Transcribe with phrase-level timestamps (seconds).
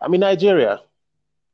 [0.00, 0.80] I mean Nigeria.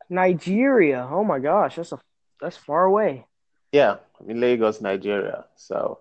[0.08, 1.08] Nigeria.
[1.10, 1.98] Oh my gosh, that's a
[2.40, 3.26] that's far away.
[3.72, 5.44] Yeah, I mean Lagos, Nigeria.
[5.56, 6.00] So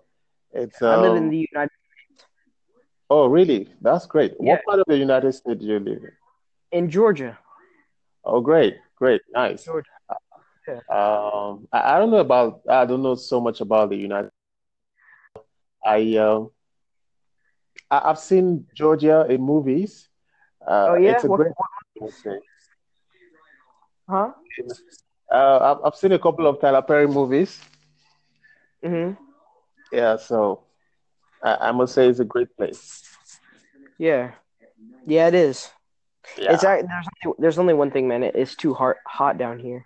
[0.52, 1.30] it's I live in um.
[1.30, 1.70] the United
[2.08, 2.26] States.
[3.10, 3.68] Oh, really?
[3.80, 4.34] That's great.
[4.40, 6.12] yeah What part of the United States do you live in?
[6.72, 7.38] in Georgia.
[8.24, 9.64] Oh, great, great, nice.
[9.64, 9.90] Georgia.
[10.66, 10.80] Yeah.
[10.90, 12.62] Um, I, I don't know about.
[12.68, 14.30] I don't know so much about the United.
[15.84, 16.50] I um.
[17.90, 20.08] I, I've seen Georgia in movies.
[20.86, 21.12] Oh Uh, yeah.
[21.12, 21.36] it's a What?
[21.38, 21.52] great.
[21.56, 21.70] what.
[24.08, 24.30] Huh?
[25.32, 27.60] Uh, I've, I've seen a couple of Tyler Perry movies.
[28.82, 29.12] hmm
[29.92, 30.62] Yeah, so
[31.42, 33.02] I, I must say it's a great place.
[33.98, 34.32] Yeah.
[35.06, 35.70] Yeah, it is.
[36.38, 36.52] Yeah.
[36.52, 38.22] act- there's only, there's only one thing, man.
[38.22, 39.84] It, it's too hot hot down here.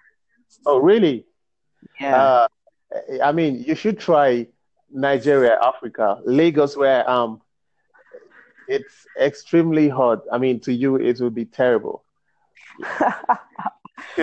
[0.67, 1.27] Oh, really?
[2.01, 2.17] Yeah.
[2.17, 2.49] Uh,
[3.23, 4.49] I mean, you should try
[4.91, 7.41] Nigeria, Africa, Lagos, where um,
[8.77, 10.23] it's extremely hot.
[10.33, 12.05] I mean, to you, it would be terrible.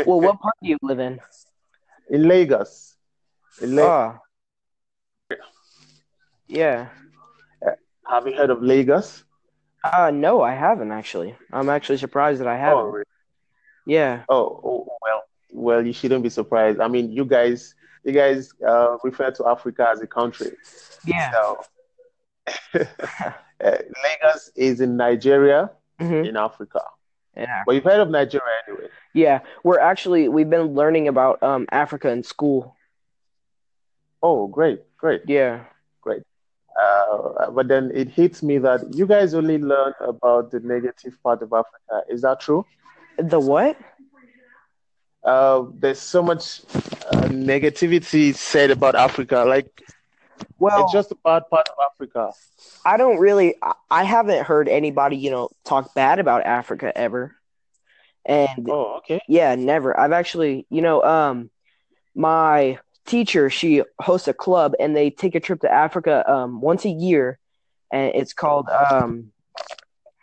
[0.05, 1.19] Well, what part do you live in?
[2.09, 2.95] In Lagos,
[3.61, 5.35] in La Oh,
[6.47, 6.89] yeah.
[8.07, 9.23] have you heard of Lagos?
[9.83, 11.35] Uh, no, I haven't actually.
[11.51, 12.91] I'm actually surprised that I Oh, haven't.
[12.91, 13.05] really?
[13.85, 14.23] Yeah.
[14.29, 16.79] Oh, oh, well, well, you shouldn't be surprised.
[16.79, 20.51] I mean, you guys, you guys uh, refer to Africa as a country.
[21.05, 21.31] Yeah.
[21.31, 21.63] So,
[23.63, 26.81] uh, Lagos is in Nigeria, hmm in Africa.
[27.35, 27.63] Yeah.
[27.65, 28.87] But you've heard of Nigeria anyway.
[29.13, 29.39] Yeah.
[29.63, 32.75] We're actually we've been learning about um Africa in school.
[34.21, 35.65] Oh, great, great, Yeah.
[36.01, 36.23] great.
[36.79, 41.41] Uh, but then it hits me that you guys only learn about the negative part
[41.41, 42.03] of Africa.
[42.09, 42.65] Is that true?
[43.17, 43.77] The what?
[45.23, 46.61] Uh, there's so much
[47.11, 49.43] uh, negativity said about Africa.
[49.47, 49.83] Like
[50.59, 52.31] it's just a bad part of Africa.
[52.85, 53.55] I don't really
[53.89, 57.35] I haven't heard anybody, you know, talk bad about Africa ever.
[58.25, 59.21] And Oh, okay.
[59.27, 59.97] yeah, never.
[59.97, 61.49] I've actually, you know, um
[62.15, 66.85] my teacher, she hosts a club and they take a trip to Africa um once
[66.85, 67.39] a year
[67.91, 69.31] and it's called um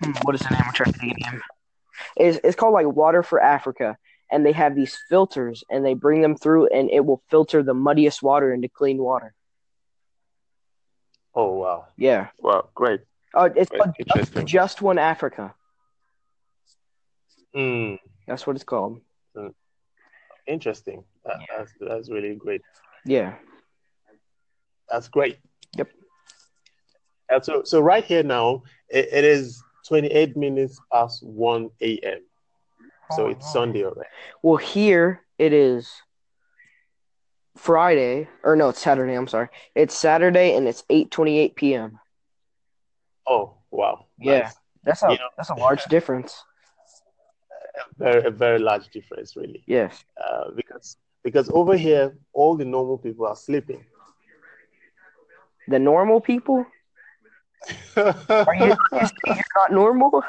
[0.01, 0.63] hmm, what is the name?
[0.67, 1.43] I'm trying to think of name.
[2.17, 3.97] It's it's called like Water for Africa
[4.31, 7.75] and they have these filters and they bring them through and it will filter the
[7.75, 9.35] muddiest water into clean water.
[11.35, 11.87] Oh, wow.
[11.97, 12.29] Yeah.
[12.39, 13.01] Wow, great.
[13.35, 13.83] Oh, it's Great.
[13.83, 15.55] called Just, Just One Africa.
[17.55, 19.01] Mm, That's what it's called.
[20.47, 21.05] interesting.
[21.25, 21.59] That, Yeah.
[21.59, 22.63] that's that's really great.
[23.05, 23.35] Yeah.
[24.89, 25.39] That's great.
[25.77, 25.91] Yep.
[27.31, 32.21] And so, so right here now, it, it is 28 minutes past 1 a.m.
[33.13, 34.09] So it's Sunday already.
[34.43, 35.91] Well, here it is
[37.57, 39.15] Friday, or no, it's Saturday.
[39.15, 39.49] I'm sorry.
[39.75, 42.01] It's Saturday and it's 8:28 p.m.
[43.27, 44.07] Oh, wow.
[44.19, 44.41] Yeah.
[44.41, 44.55] Nice.
[44.85, 46.43] That's a that's a large difference.
[47.77, 49.63] A very, a very large difference, really.
[49.67, 50.05] Yes.
[50.23, 53.85] Uh, because because over here, all the normal people are sleeping.
[55.69, 56.67] The normal people?
[57.97, 60.23] Are you, you not normal?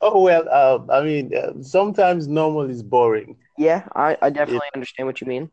[0.00, 3.36] oh well, uh, I mean, uh, sometimes normal is boring.
[3.58, 5.50] Yeah, I, I definitely understand what you mean.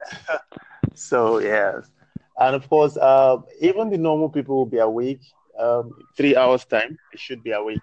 [0.94, 1.90] So yes,
[2.38, 5.22] and of course, uh, even the normal people will be awake.
[5.58, 7.80] Um, three hours time, they should be awake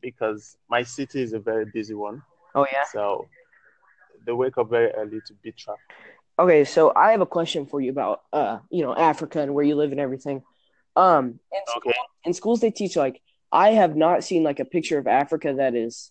[0.00, 2.22] because my city is a very busy one.
[2.54, 2.84] Oh yeah.
[2.92, 3.28] So
[4.26, 5.82] they wake up very early to beat traffic.
[6.38, 9.64] Okay, so I have a question for you about uh, you know, Africa and where
[9.64, 10.42] you live and everything.
[10.96, 11.98] Um, in school, Okay.
[12.24, 15.74] in schools they teach like I have not seen like a picture of Africa that
[15.74, 16.10] is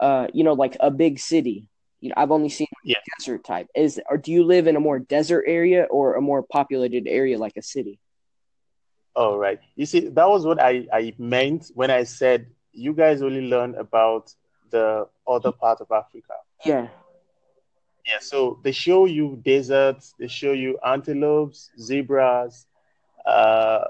[0.00, 1.68] uh, you know, like a big city.
[2.04, 2.98] You know, I've only seen Yeah.
[3.16, 3.68] desert type.
[3.74, 7.38] Is or do you live in a more desert area or a more populated area
[7.38, 7.98] like a city?
[9.16, 9.58] All right.
[9.74, 13.74] You see, that was what I, I meant when I said you guys only learn
[13.76, 14.34] about
[14.68, 16.34] the other part of Africa.
[16.66, 16.88] Yeah.
[18.06, 22.66] Yeah, so they show you deserts, they show you antelopes, zebras,
[23.24, 23.84] uh,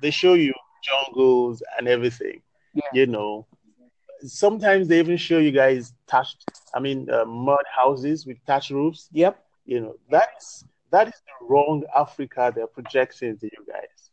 [0.00, 2.42] they show you jungles and everything.
[2.74, 2.82] Yeah.
[2.92, 3.48] You know,
[4.24, 6.44] sometimes they even show you guys thatched,
[6.74, 9.08] I mean, uh, mud houses with thatched roofs.
[9.12, 9.42] Yep.
[9.66, 14.10] You know, that is that is the wrong Africa they're projecting to you guys.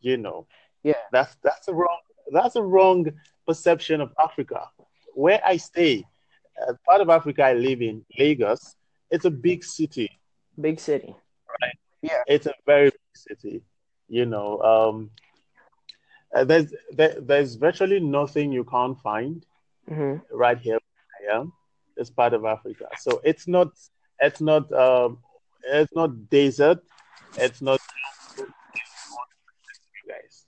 [0.00, 0.46] You know,
[0.82, 0.94] Yeah.
[1.12, 1.98] that's that's a wrong
[2.32, 3.06] that's a wrong
[3.46, 4.68] perception of Africa.
[5.14, 6.04] Where I stay,
[6.66, 8.74] uh, part of Africa I live in, Lagos,
[9.10, 10.10] it's a big city.
[10.60, 11.14] Big city.
[11.60, 11.74] Right.
[12.02, 12.22] Yeah.
[12.26, 13.62] It's a very big city.
[14.08, 15.10] You know, um,
[16.34, 19.44] uh, there's there, there's virtually nothing you can't find
[19.88, 20.78] hmm right here
[21.20, 21.52] I am.
[21.96, 23.68] It's part of Africa, so it's not
[24.20, 25.18] it's not um,
[25.64, 26.80] it's not desert.
[27.38, 27.80] It's not
[30.08, 30.44] guys.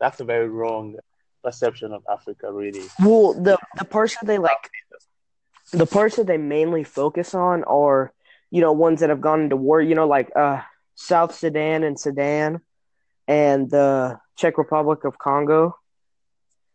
[0.00, 0.96] That's a very wrong
[1.42, 2.86] perception of Africa, really.
[3.00, 4.70] Well, the the parts that they like,
[5.72, 8.12] the parts that they mainly focus on are,
[8.50, 9.80] you know, ones that have gone into war.
[9.80, 10.62] You know, like uh,
[10.94, 12.60] South Sudan and Sudan,
[13.28, 15.76] and the Czech Republic of Congo.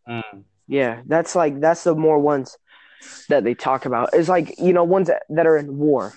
[0.08, 0.44] Mm.
[0.66, 2.56] Yeah, that's like that's the more ones
[3.28, 4.10] that they talk about.
[4.14, 6.14] It's like you know ones that, that are in war.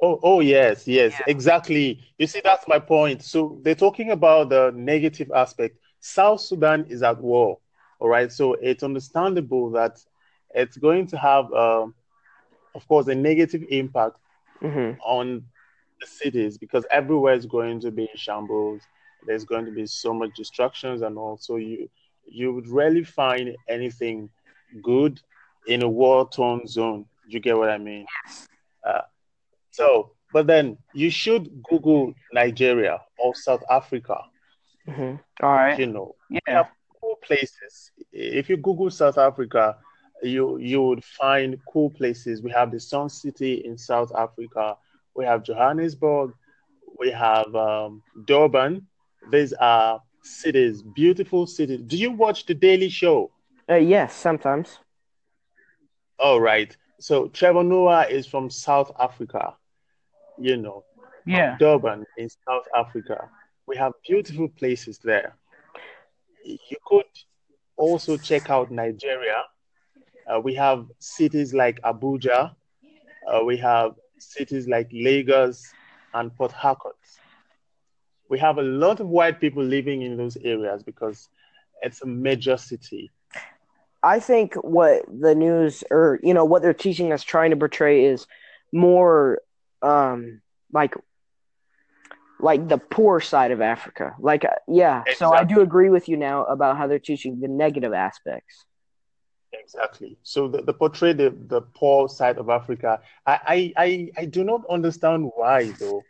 [0.00, 1.24] Oh, oh yes, yes, yeah.
[1.26, 2.00] exactly.
[2.18, 3.22] You see, that's my point.
[3.22, 5.78] So they're talking about the negative aspect.
[6.00, 7.58] South Sudan is at war,
[7.98, 8.30] all right.
[8.30, 10.00] So it's understandable that
[10.54, 11.94] it's going to have, um,
[12.74, 14.16] of course, a negative impact
[14.60, 15.00] mm-hmm.
[15.04, 15.44] on
[16.02, 18.82] the cities because everywhere is going to be in shambles.
[19.26, 21.88] There's going to be so much destructions, and also you
[22.26, 24.28] you would rarely find anything
[24.82, 25.20] good
[25.66, 27.06] in a war-torn zone.
[27.26, 28.06] You get what I mean?
[28.86, 29.02] Uh,
[29.70, 34.18] so, but then you should Google Nigeria or South Africa.
[34.88, 35.16] Mm-hmm.
[35.44, 35.78] All right.
[35.78, 36.14] You know,
[36.46, 36.64] yeah.
[37.00, 37.92] cool places.
[38.12, 39.76] If you Google South Africa,
[40.22, 42.42] you you would find cool places.
[42.42, 44.76] We have the Sun City in South Africa.
[45.14, 46.32] We have Johannesburg.
[46.98, 48.86] We have um, Durban.
[49.30, 51.80] These are cities, beautiful cities.
[51.86, 53.30] Do you watch the Daily Show?
[53.68, 54.78] Uh, yes, sometimes.
[56.18, 56.76] All right.
[57.00, 59.54] So Trevor Noah is from South Africa
[60.38, 60.84] you know,
[61.26, 63.28] yeah, Durban in South Africa.
[63.66, 65.36] We have beautiful places there.
[66.44, 67.04] You could
[67.76, 69.42] also check out Nigeria.
[70.26, 72.54] Uh, we have cities like Abuja.
[73.26, 73.92] Uh, we have
[74.22, 75.72] cities like Lagos
[76.14, 76.96] and Port Harcourt.
[78.28, 81.28] We have a lot of white people living in those areas because
[81.82, 83.10] it's a major city.
[84.02, 88.04] I think what the news or you know what they're teaching us trying to portray
[88.04, 88.26] is
[88.72, 89.40] more
[89.82, 90.40] um
[90.72, 90.94] like
[92.40, 94.14] like the poor side of Africa.
[94.18, 95.14] Like uh, yeah, exactly.
[95.14, 98.64] so I do agree with you now about how they're teaching the negative aspects.
[99.52, 100.16] Exactly.
[100.22, 103.00] So the, the portray the, the poor side of Africa.
[103.26, 106.02] I, I, I, I do not understand why though.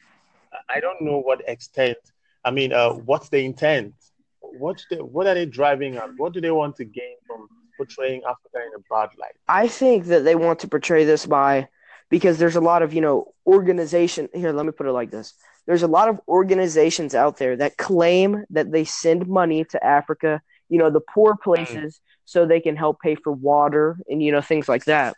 [0.68, 1.98] I don't know what extent.
[2.44, 3.94] I mean, uh, what's the intent?
[4.40, 6.10] What they, what are they driving at?
[6.16, 9.34] What do they want to gain from portraying Africa in a bad light?
[9.48, 11.68] I think that they want to portray this by
[12.12, 15.34] because there's a lot of you know organization here let me put it like this
[15.66, 20.40] there's a lot of organizations out there that claim that they send money to africa
[20.68, 24.40] you know the poor places so they can help pay for water and you know
[24.40, 25.16] things like that.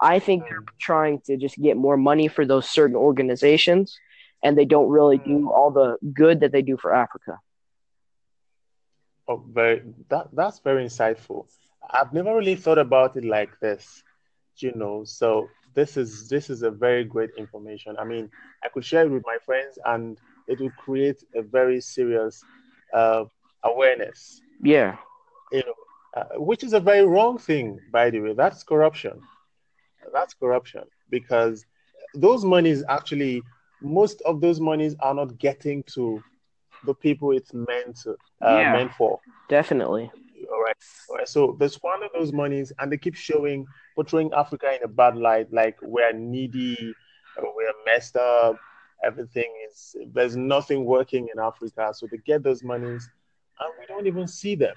[0.00, 3.98] I think they're trying to just get more money for those certain organizations
[4.42, 7.38] and they don't really do all the good that they do for africa.
[9.28, 11.46] Oh very that, that's very insightful.
[11.88, 14.02] I've never really thought about it like this
[14.58, 17.96] you know so this is this is a very great information.
[17.98, 18.30] I mean,
[18.64, 20.18] I could share it with my friends, and
[20.48, 22.42] it will create a very serious
[22.92, 23.24] uh,
[23.64, 24.40] awareness.
[24.62, 24.96] Yeah,
[25.52, 25.74] you know,
[26.14, 28.34] uh, which is a very wrong thing, by the way.
[28.34, 29.20] That's corruption.
[30.12, 31.66] That's corruption because
[32.14, 33.42] those monies actually,
[33.80, 36.22] most of those monies are not getting to
[36.84, 38.12] the people it's meant to,
[38.42, 39.18] uh, yeah, meant for.
[39.48, 40.10] Definitely.
[40.52, 40.76] All right.
[41.08, 41.28] All right.
[41.28, 45.52] So they squander those monies and they keep showing, portraying Africa in a bad light,
[45.52, 46.94] like we're needy,
[47.38, 48.56] we're messed up,
[49.02, 51.92] everything is, there's nothing working in Africa.
[51.94, 53.08] So they get those monies
[53.60, 54.74] and we don't even see them.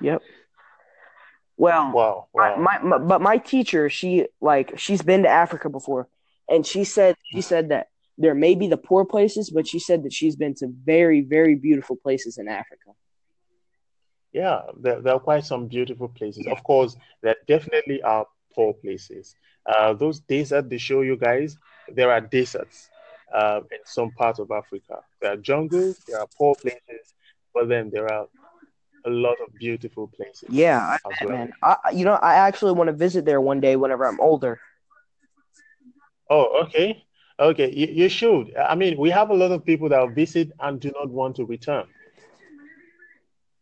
[0.00, 0.22] Yep.
[1.56, 2.56] Well, wow, wow.
[2.56, 6.08] My, my, but my teacher, she like she's been to Africa before,
[6.50, 7.88] and she said she said that
[8.18, 11.54] there may be the poor places, but she said that she's been to very very
[11.54, 12.92] beautiful places in Africa
[14.36, 16.46] yeah, there, there are quite some beautiful places.
[16.46, 19.34] Of course, there definitely are poor places.
[19.64, 21.56] Uh, those deserts they show you guys,
[21.94, 22.90] there are deserts
[23.34, 25.00] uh, in some parts of Africa.
[25.22, 27.14] There are jungles, there are poor places,
[27.54, 28.26] but then there are
[29.06, 30.50] a lot of beautiful places.
[30.50, 31.32] Yeah, I, well.
[31.32, 31.52] man.
[31.62, 34.60] I, you know, I actually want to visit there one day whenever I'm older.
[36.28, 37.04] Oh, okay.
[37.38, 38.56] Okay, you, you should.
[38.56, 41.44] I mean, we have a lot of people that visit and do not want to
[41.44, 41.84] return.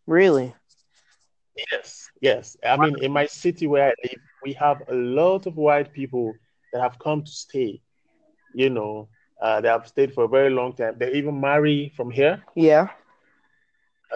[0.06, 0.54] Really?
[1.70, 2.56] Yes, yes.
[2.64, 6.34] I mean, in my city where I live, we have a lot of white people
[6.72, 7.80] that have come to stay.
[8.54, 9.08] You know,
[9.40, 10.96] uh, they have stayed for a very long time.
[10.98, 12.42] They even marry from here.
[12.54, 12.88] Yeah.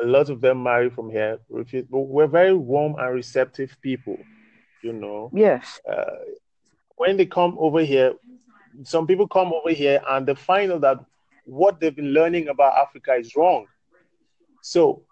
[0.01, 1.39] A lot of them marry from here.
[1.49, 4.19] We're very warm and receptive people.
[4.83, 5.31] You know.
[5.35, 5.81] Yes.
[5.89, 6.05] Uh,
[6.97, 8.15] when they come over here,
[8.85, 11.05] some people come over here and they find out that
[11.45, 13.67] what they've been learning about Africa is wrong.
[14.63, 15.03] So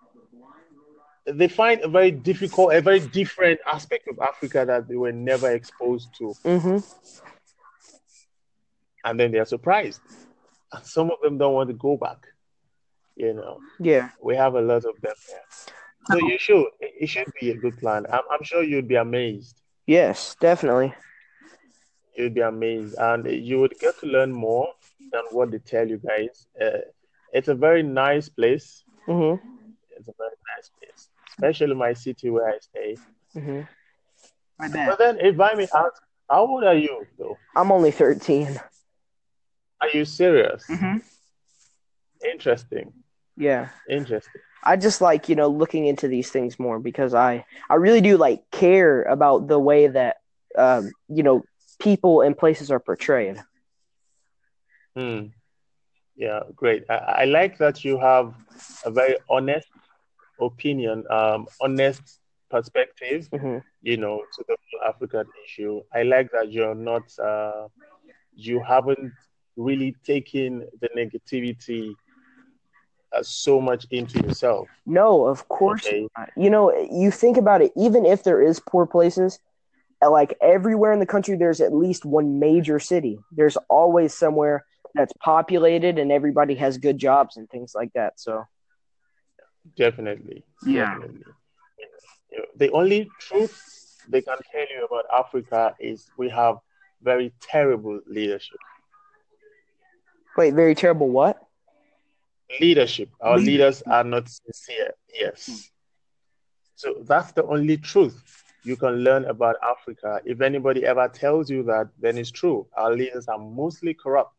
[1.25, 5.51] they find a very difficult, a very different aspect of Africa that they were never
[5.51, 6.35] exposed to.
[6.45, 6.79] Mm-hmm.
[9.05, 10.01] And then they are surprised.
[10.73, 12.27] And some of them don't want to go back.
[13.17, 14.11] You know, Yeah.
[14.23, 15.41] we have a lot of them here.
[16.11, 16.67] So you should.
[16.81, 18.07] It it should be a good plan.
[18.13, 19.61] I'm, I'm sure you'd be amazed.
[19.87, 20.95] Yes, definitely.
[22.15, 24.69] You'd be amazed, and you would get to learn more
[25.13, 26.47] than what they tell you guys.
[26.61, 26.79] Uh,
[27.33, 28.85] it's a very nice place.
[29.09, 29.41] Mhm.
[29.97, 32.97] It's a very nice place, especially my city where I stay.
[33.35, 33.67] Mhm.
[34.59, 37.37] But then, if I may ask, how old are you, though?
[37.55, 38.61] I'm only 13.
[39.81, 40.65] Are you serious?
[40.69, 41.03] Mhm.
[42.33, 42.93] Interesting.
[43.37, 43.69] Yeah.
[43.89, 44.41] Interesting.
[44.65, 48.17] I just like, you know, looking into these things more because I I really do
[48.17, 50.17] like care about the way that
[50.57, 51.45] um, you know,
[51.79, 53.43] people and places are portrayed.
[54.97, 55.27] Hmm.
[56.17, 56.85] Yeah, great.
[56.89, 58.35] I, I like that you have
[58.85, 59.69] a very honest
[60.41, 63.63] opinion, um, honest perspective, Mhm.
[63.83, 65.83] you know, to the whole African issue.
[65.93, 67.69] I like that you're not, uh,
[68.35, 69.13] you haven't
[69.57, 71.95] really taken the negativity
[73.23, 74.69] so much into yourself.
[74.87, 76.07] No, of course Okay.
[76.17, 76.31] not.
[76.37, 79.39] You know, you think about it, even if there is poor places,
[80.05, 83.19] uh, like everywhere in the country, there's at least one major city.
[83.33, 88.19] There's always somewhere that's populated and everybody has good jobs and things like that.
[88.19, 88.47] So,
[89.77, 90.45] Definitely.
[90.67, 90.95] Yeah.
[90.95, 91.33] Definitely.
[92.57, 93.55] The only truth
[94.09, 96.59] they can tell you about Africa is we have
[97.03, 98.59] very terrible leadership.
[100.37, 101.46] wait, very terrible what?
[102.61, 103.11] Leadership.
[103.21, 104.95] Our leaders are not sincere.
[105.13, 105.71] Yes.
[106.77, 108.23] So that's the only truth
[108.65, 110.21] you can learn about Africa.
[110.25, 112.67] If anybody ever tells you that, then it's true.
[112.77, 114.35] Our leaders are mostly corrupt.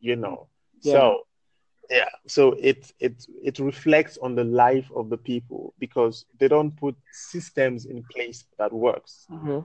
[0.00, 0.48] You know.
[0.82, 0.92] Yeah.
[0.92, 1.22] So
[1.90, 6.76] yeah, so it it it reflects on the life of the people because they don't
[6.76, 9.26] put systems in place that works.
[9.30, 9.64] Mhm.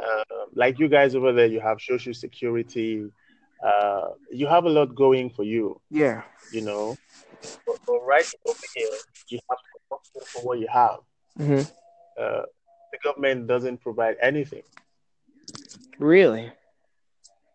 [0.00, 3.04] Uh, like you guys over there, you have social security.
[3.64, 6.22] Uh, you have a lot going for you Yeah.
[6.52, 6.96] you know.
[7.66, 8.96] But, but right over here,
[9.28, 10.00] you have to work
[10.32, 10.98] for what you have.
[11.36, 11.62] hmm
[12.20, 12.44] Uh,
[12.92, 14.62] the government doesn't provide anything,
[15.98, 16.52] Really?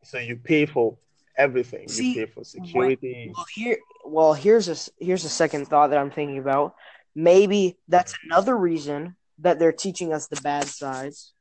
[0.03, 0.97] so you pay for
[1.37, 1.87] everything.
[1.87, 3.31] See, you pay for security.
[3.35, 6.75] Well, here, well, here's a here's a second thought that I'm thinking about.
[7.15, 11.33] Maybe that's another reason that they're teaching us the bad sides,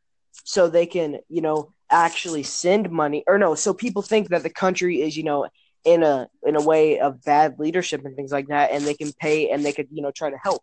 [0.45, 3.25] so they can, you know, actually send money.
[3.27, 5.49] Or no, so people think that the country is, you know,
[5.85, 9.13] in a in a way of bad leadership and things like that, and they can
[9.21, 10.63] pay and they could, you know, try to help.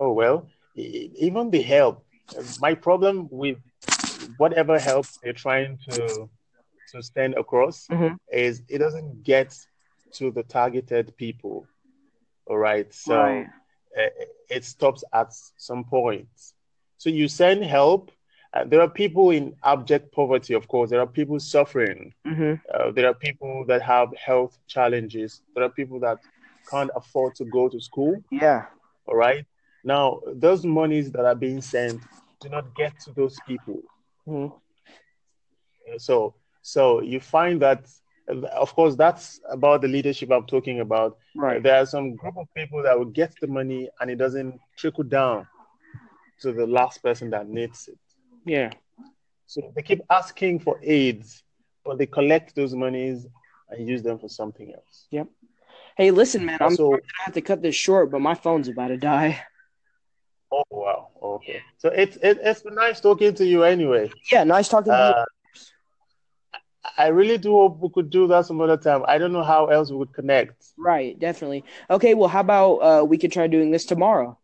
[0.00, 2.04] Oh well, even the help.
[2.60, 3.58] My problem with
[4.36, 6.28] whatever help they're trying to
[6.90, 8.16] to send across Mhm.
[8.30, 9.56] is it doesn't get
[10.12, 11.66] to the targeted people.
[12.46, 13.16] All right, so.
[13.16, 13.46] Right.
[13.96, 14.08] uh,
[14.48, 16.28] it stops at some point.
[16.98, 18.10] So you send help.
[18.54, 20.90] Uh, there are people in abject poverty, of course.
[20.90, 22.12] There are people suffering.
[22.24, 25.42] hmm Uh, there are people that have health challenges.
[25.54, 26.18] There are people that
[26.70, 28.22] can't afford to go to school.
[28.30, 28.66] Yeah.
[29.06, 29.44] All right.
[29.84, 32.00] Now, those monies that are being sent
[32.40, 33.80] do not get to those people.
[34.26, 34.46] hmm
[35.92, 37.86] Uh, So, so you find that,
[38.30, 41.16] uh, of course, that's about the leadership I'm talking about.
[41.36, 41.62] Right.
[41.62, 45.04] There are some group of people that will get the money and it doesn't trickle
[45.04, 45.46] down
[46.40, 47.98] to the last person that needs it.
[48.44, 48.70] Yeah.
[49.46, 51.42] So they keep asking for aids,
[51.84, 53.26] but they collect those monies
[53.68, 55.06] and use them for something else.
[55.10, 55.28] Yep.
[55.96, 56.58] Hey, listen, man.
[56.60, 59.42] I'm sorry I have to cut this short, but my phone's about to die.
[60.50, 61.62] Oh wow, okay.
[61.78, 64.10] So it's it, it's been nice talking to you anyway.
[64.30, 64.44] Yeah.
[64.44, 65.04] Nice talking to you.
[65.04, 65.24] Uh,
[66.98, 69.04] I really do hope we could do that some other time.
[69.06, 70.62] I don't know how else we would connect.
[70.76, 71.64] Right, definitely.
[71.88, 74.38] Okay, well, how about uh, we could try doing this tomorrow?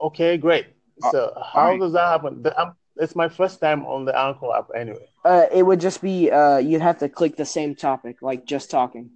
[0.00, 0.66] Okay, great.
[1.10, 1.80] So how alright.
[1.80, 2.42] does that happen?
[2.42, 5.06] The, um, it's my first time on the Anchor app anyway.
[5.24, 8.70] Uh, it would just be uh, you'd have to click the same topic, like just
[8.70, 9.10] talking.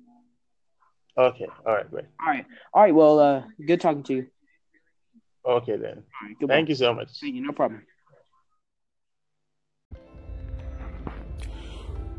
[1.16, 2.06] Okay, all right, great.
[2.20, 2.94] All right, all right.
[2.94, 4.26] Well, uh, good talking to you.
[5.46, 5.98] Okay then.
[5.98, 6.54] All right, goodbye.
[6.54, 7.08] Thank you so much.
[7.20, 7.42] Thank you.
[7.42, 7.82] No problem.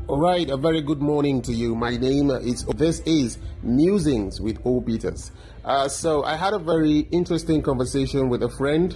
[0.08, 1.74] All right, a very good morning to you.
[1.74, 5.32] My name is this is Musings with O Peters.
[5.64, 8.94] Uh, so I had a very interesting conversation with a friend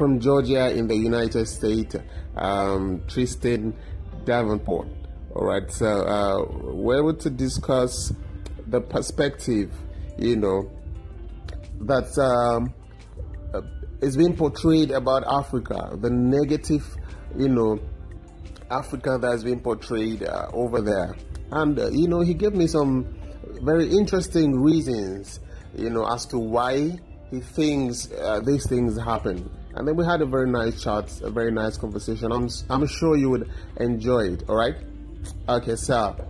[0.00, 1.94] from Georgia in the United States,
[2.34, 3.76] um, Tristan
[4.24, 4.88] Davenport.
[5.34, 8.10] All right, so uh, we're able to discuss
[8.66, 9.70] the perspective,
[10.16, 10.70] you know,
[11.82, 12.72] that um,
[13.52, 13.60] uh,
[14.00, 16.96] is being portrayed about Africa, the negative,
[17.36, 17.78] you know,
[18.70, 21.14] Africa that has been portrayed uh, over there.
[21.50, 23.06] And, uh, you know, he gave me some
[23.60, 25.40] very interesting reasons,
[25.76, 26.98] you know, as to why
[27.30, 29.50] he thinks uh, these things happen.
[29.80, 32.30] And then we had a very nice chat, a very nice conversation.
[32.32, 34.74] I'm, I'm sure you would enjoy it, all right?
[35.48, 36.22] Okay, so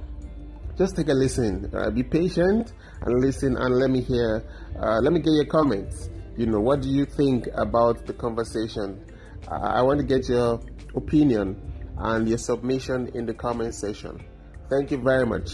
[0.78, 1.69] just take a listen.
[1.75, 4.45] Uh, be patient and listen, and let me hear.
[4.80, 6.11] Uh, let me get your comments.
[6.37, 9.04] You know, what do you think about the conversation?
[9.50, 10.61] Uh, I want to get your
[10.95, 11.61] opinion
[11.99, 14.25] and your submission in the comment section.
[14.71, 15.50] Thank you very much.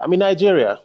[0.00, 0.80] I'm in Nigeria.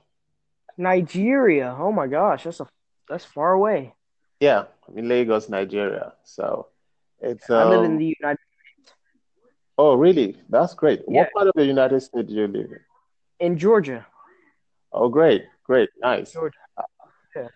[0.79, 1.75] Nigeria.
[1.77, 2.67] Oh my gosh, that's a
[3.09, 3.93] that's far away.
[4.39, 6.13] Yeah, I'm in Lagos, Nigeria.
[6.23, 6.67] So
[7.19, 7.49] it's.
[7.49, 8.39] Um, I live in the United.
[8.39, 8.93] States.
[9.77, 10.37] Oh, really?
[10.49, 11.01] That's great.
[11.07, 11.21] Yeah.
[11.21, 12.79] What part of the United States do you live in?
[13.39, 14.05] in Georgia.
[14.91, 16.31] Oh, great, great, nice.
[16.33, 16.57] Georgia.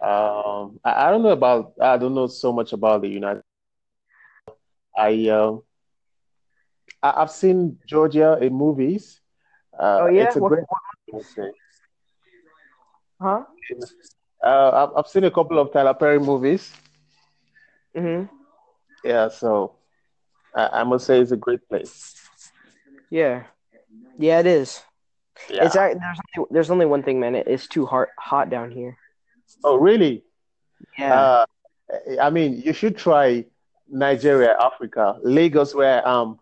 [0.02, 1.74] Um, I, I don't know about.
[1.82, 3.44] I don't know so much about the United.
[4.96, 5.64] I um,
[7.02, 9.20] I, I've seen Georgia in movies.
[9.78, 10.26] Uh, Oh, yeah?
[10.26, 10.66] it's a What- great.
[11.12, 11.52] country.
[13.22, 13.44] Huh?
[14.44, 16.72] Uh, I've, I've seen a couple of Tyler Perry movies.
[17.96, 18.24] hmm
[19.04, 19.76] Yeah, so
[20.56, 22.16] I, I must say it's a great place.
[23.10, 23.44] Yeah.
[24.18, 24.82] Yeah, it is.
[25.50, 25.66] Yeah.
[25.66, 27.36] It's there's only, there's only one thing, man.
[27.36, 28.98] It, it's too hot hot down here.
[29.64, 30.24] Oh, really?
[30.98, 31.14] Yeah.
[31.14, 31.46] Uh,
[32.22, 33.46] I mean, you should try
[33.90, 36.40] Nigeria, Africa, Lagos, where um,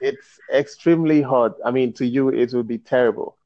[0.00, 1.56] it's extremely hot.
[1.64, 3.36] I mean, to you, it would be terrible.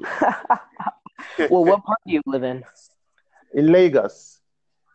[1.38, 2.64] well, what part do you live in?
[3.54, 4.40] In Lagos,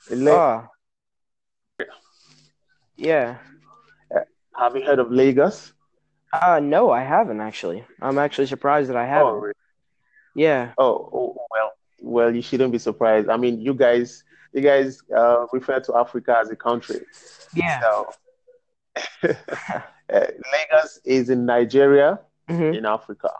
[0.09, 1.85] in La- Oh.
[2.97, 3.37] Yeah.
[4.55, 5.73] have you heard of Lagos?
[6.33, 7.83] Uh, no, I haven't actually.
[8.01, 9.41] I'm actually surprised that I Oh, haven't.
[9.41, 9.53] really?
[10.35, 10.73] Yeah.
[10.77, 11.71] oh, oh, well,
[12.01, 13.27] well, you shouldn't be surprised.
[13.29, 17.01] I mean, you guys, you guys uh, refer to Africa as a country.
[17.55, 17.81] Yeah.
[17.81, 18.09] So,
[19.23, 19.29] uh,
[20.53, 23.31] Lagos is in Nigeria, hmm in Africa.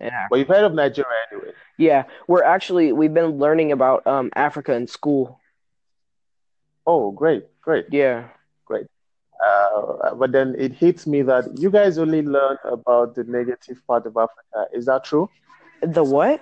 [0.00, 0.26] Yeah.
[0.30, 1.52] But you've heard of Nigeria anyway.
[1.78, 2.04] Yeah.
[2.26, 5.40] We're actually we've been learning about um Africa in school.
[6.86, 7.86] Oh, great, great.
[7.90, 8.28] Yeah.
[8.64, 8.86] Great.
[9.44, 14.06] Uh, but then it hits me that you guys only learn about the negative part
[14.06, 14.66] of Africa.
[14.72, 15.28] Is that true?
[15.82, 16.40] The what?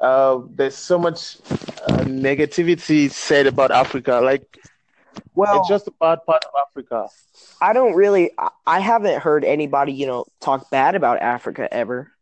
[0.00, 4.20] Uh, there's so much uh, negativity said about Africa.
[4.22, 4.58] Like
[5.34, 7.08] Well, it's just a bad part of Africa.
[7.60, 8.30] I don't really.
[8.66, 12.12] I, haven't heard anybody, you know, talk bad about Africa ever.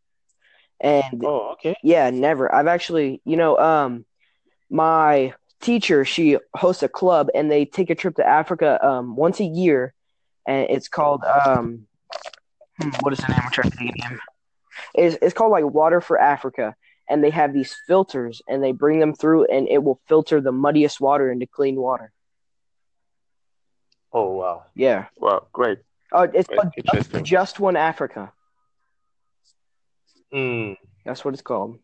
[0.79, 1.75] And Oh, okay.
[1.83, 2.53] yeah, never.
[2.53, 4.05] I've actually, you know, um,
[4.69, 9.39] my teacher, she hosts a club, and they take a trip to Africa um once
[9.39, 9.93] a year,
[10.45, 11.87] and it's called um,
[12.79, 13.39] hmm, what is the name?
[13.43, 14.19] I'm trying to think of the name.
[14.95, 16.75] It's it's called like Water for Africa,
[17.09, 20.51] and they have these filters, and they bring them through, and it will filter the
[20.51, 22.11] muddiest water into clean water.
[24.13, 24.63] Oh, wow.
[24.75, 25.05] Yeah.
[25.17, 25.79] Wow, great.
[26.11, 26.59] Oh, it's Great.
[26.61, 27.23] called Interesting.
[27.25, 28.31] Just One Africa.
[30.33, 31.79] Mm, That's what it's called.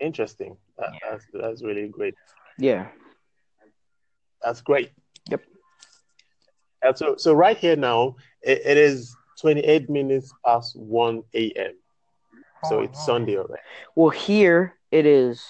[0.00, 0.56] interesting.
[0.78, 1.10] That, Yeah.
[1.10, 2.14] That's that's really great.
[2.58, 2.88] Yeah.
[4.42, 4.90] That's great.
[5.30, 5.42] Yep.
[6.82, 11.74] And so, so right here now, it, it is 28 minutes past 1 a.m.
[12.64, 13.04] So Oh, it's wow.
[13.04, 13.62] Sunday already.
[13.94, 15.44] Well, here it is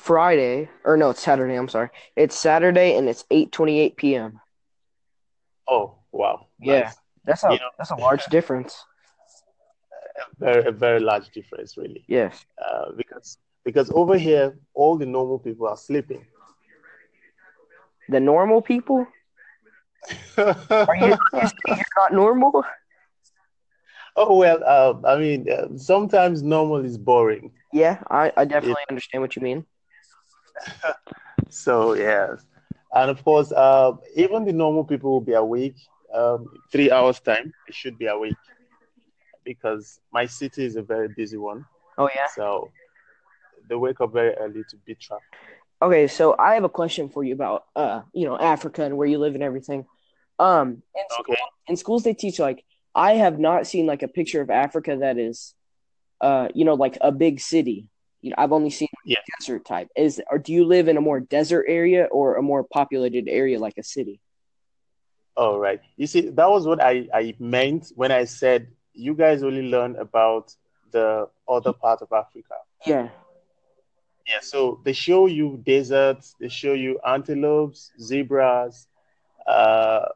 [0.00, 1.54] Friday, or no, it's Saturday.
[1.56, 1.90] I'm sorry.
[2.16, 4.40] It's Saturday, and it's 8:28 p.m.
[5.68, 6.46] Oh, wow.
[6.58, 6.80] Yeah.
[6.80, 6.96] Nice.
[7.24, 8.84] That's a You know- that's a large difference.
[10.16, 12.04] A very, a very large difference, really.
[12.08, 12.44] Yes.
[12.58, 16.26] Uh, because because over here, all the normal people are sleeping.
[18.08, 19.06] The normal people
[20.38, 22.64] are you, you you're not normal?
[24.16, 27.52] oh well, uh, I mean, uh, sometimes normal is boring.
[27.72, 29.66] Yeah, I, I definitely understand what you mean.
[31.48, 32.44] So yes,
[32.94, 35.76] and of course, uh, even the normal people will be awake.
[36.14, 38.36] Um, three hours time, they should be awake
[39.44, 41.64] because my city is a very busy one.
[41.98, 42.26] Oh yeah.
[42.34, 42.70] So
[43.68, 45.24] they wake up very early to beat traffic.
[45.82, 49.08] Okay, so I have a question for you about uh, you know, Africa and where
[49.08, 49.86] you live and everything.
[50.38, 51.42] Um, in school, Okay.
[51.68, 55.18] in schools they teach like I have not seen like a picture of Africa that
[55.18, 55.54] is,
[56.20, 57.88] uh, you know, like a big city.
[58.22, 59.18] You know, I've only seen Yeah.
[59.38, 59.88] desert type.
[59.96, 63.58] Is or do you live in a more desert area or a more populated area
[63.58, 64.20] like a city?
[65.36, 65.80] All right.
[65.96, 69.96] You see, that was what I, I meant when I said you guys only learn
[69.96, 70.54] about
[70.90, 72.56] the other part of Africa.
[72.86, 73.08] Yeah.
[74.28, 78.86] Yeah, so they show you deserts, they show you antelopes, zebras,
[79.46, 80.06] uh,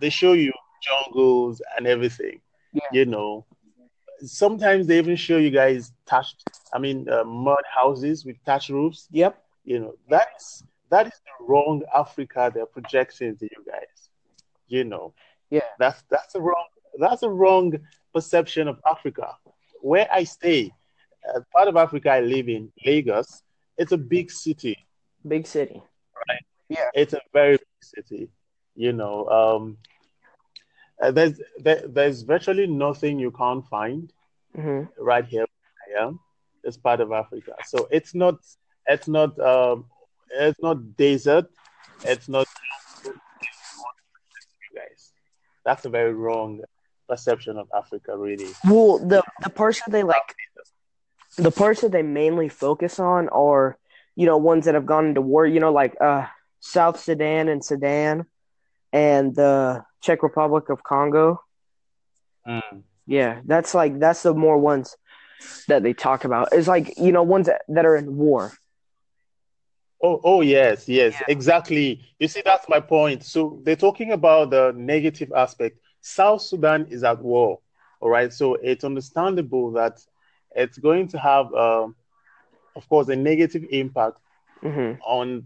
[0.00, 2.40] they show you jungles and everything.
[2.72, 2.82] Yeah.
[2.92, 3.44] You know,
[4.22, 9.08] sometimes they even show you guys thatched, I mean, uh, mud houses with thatched roofs.
[9.10, 9.42] Yep.
[9.64, 14.08] You know, that's that is the wrong Africa they're projecting to you guys.
[14.68, 15.14] You know,
[15.50, 15.60] Yeah.
[15.78, 16.66] that's that's a wrong
[16.98, 17.78] that's a wrong
[18.12, 19.36] perception of Africa.
[19.80, 20.72] Where I stay,
[21.28, 23.42] uh, part of Africa I live in, Lagos,
[23.76, 24.76] it's a big city.
[25.26, 25.82] Big city.
[26.28, 26.44] Right.
[26.68, 26.88] Yeah.
[26.94, 28.30] It's a very big city.
[28.74, 29.76] You know, um,
[31.02, 34.12] uh, there's there, there's virtually nothing you can't find
[34.56, 34.88] Mhm.
[34.98, 35.46] right here
[35.86, 36.20] I am.
[36.64, 37.52] This part of Africa.
[37.66, 38.36] So it's not
[38.86, 39.86] it's not um
[40.30, 41.46] it's not desert.
[42.04, 42.46] It's not
[44.74, 45.12] guys.
[45.64, 46.60] That's a very wrong
[47.08, 48.50] perception of Africa, really.
[48.64, 50.34] Well, the the parts that they like,
[51.36, 53.78] the parts that they mainly focus on are,
[54.16, 55.46] you know, ones that have gone into war.
[55.46, 56.26] You know, like uh,
[56.60, 58.26] South Sudan and Sudan,
[58.92, 61.42] and the Czech Republic of Congo.
[62.46, 62.82] Mm.
[63.06, 64.96] Yeah, that's like that's the more ones
[65.68, 66.48] that they talk about.
[66.52, 68.52] It's like you know ones that, that are in war.
[70.02, 72.00] Oh, oh yes, yes, exactly.
[72.18, 73.24] You see, that's my point.
[73.24, 75.78] So they're talking about the negative aspect.
[76.00, 77.58] South Sudan is at war,
[78.00, 78.32] all right.
[78.32, 79.98] So it's understandable that
[80.54, 81.96] it's going to have, um,
[82.76, 84.18] of course, a negative impact
[84.60, 85.44] hmm on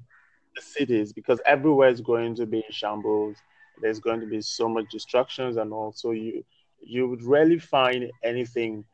[0.54, 3.36] the cities because everywhere is going to be in shambles.
[3.80, 6.44] There's going to be so much distractions, and also you
[6.80, 8.85] you would rarely find anything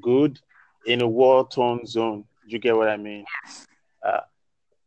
[0.00, 0.38] good
[0.86, 2.24] in a war-torn zone.
[2.44, 3.24] You get what I mean?
[4.04, 4.20] Uh,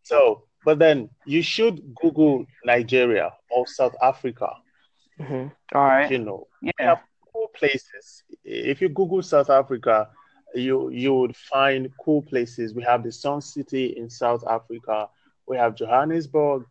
[0.03, 4.49] so, but then you should Google Nigeria or South Africa.
[5.17, 6.11] hmm All right.
[6.11, 6.87] You know, we Yeah.
[6.87, 6.99] have
[7.33, 8.23] cool places.
[8.43, 10.09] If you Google South Africa,
[10.55, 12.73] you you would find cool places.
[12.73, 15.09] We have the Sun City in South Africa.
[15.47, 16.63] We have Johannesburg.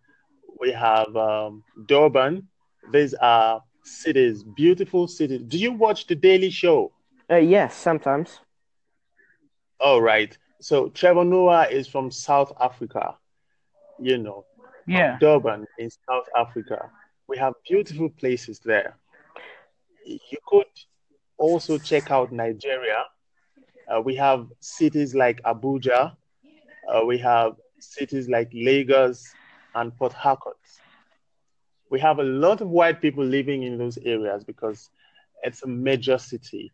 [0.61, 2.49] We have um, Durban.
[2.93, 5.43] These are cities, beautiful cities.
[5.47, 6.93] Do you watch the Daily Show?
[7.31, 8.41] Uh, yes, sometimes.
[9.81, 10.37] All right.
[10.61, 13.15] So Trevor Noah is from South Africa.
[14.01, 14.45] You know,
[14.87, 15.19] Yeah.
[15.21, 16.91] Durban in South Africa.
[17.29, 18.97] We have beautiful places there.
[20.05, 20.67] You could
[21.37, 23.05] also check out Nigeria.
[23.89, 26.17] Uh, we have cities like Abuja.
[26.89, 29.35] Uh, we have cities like Lagos
[29.75, 30.57] and Port Harcourt.
[31.91, 34.91] We have a lot of white people living in those areas because
[35.43, 36.73] it's a major city.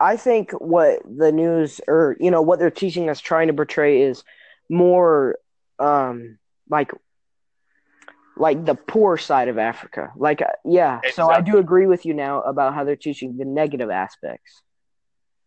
[0.00, 4.02] I think what the news or you know what they're teaching us trying to portray
[4.02, 4.24] is
[4.68, 5.38] more
[5.78, 6.90] um like
[8.36, 10.12] like the poor side of Africa.
[10.16, 13.44] Like uh, yeah, so I do agree with you now about how they're teaching the
[13.44, 14.62] negative aspects.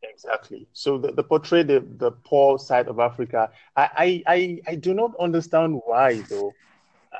[0.03, 0.67] Exactly.
[0.73, 3.51] So the, the portray the, the poor side of Africa.
[3.75, 6.53] I, I, I, I do not understand why though.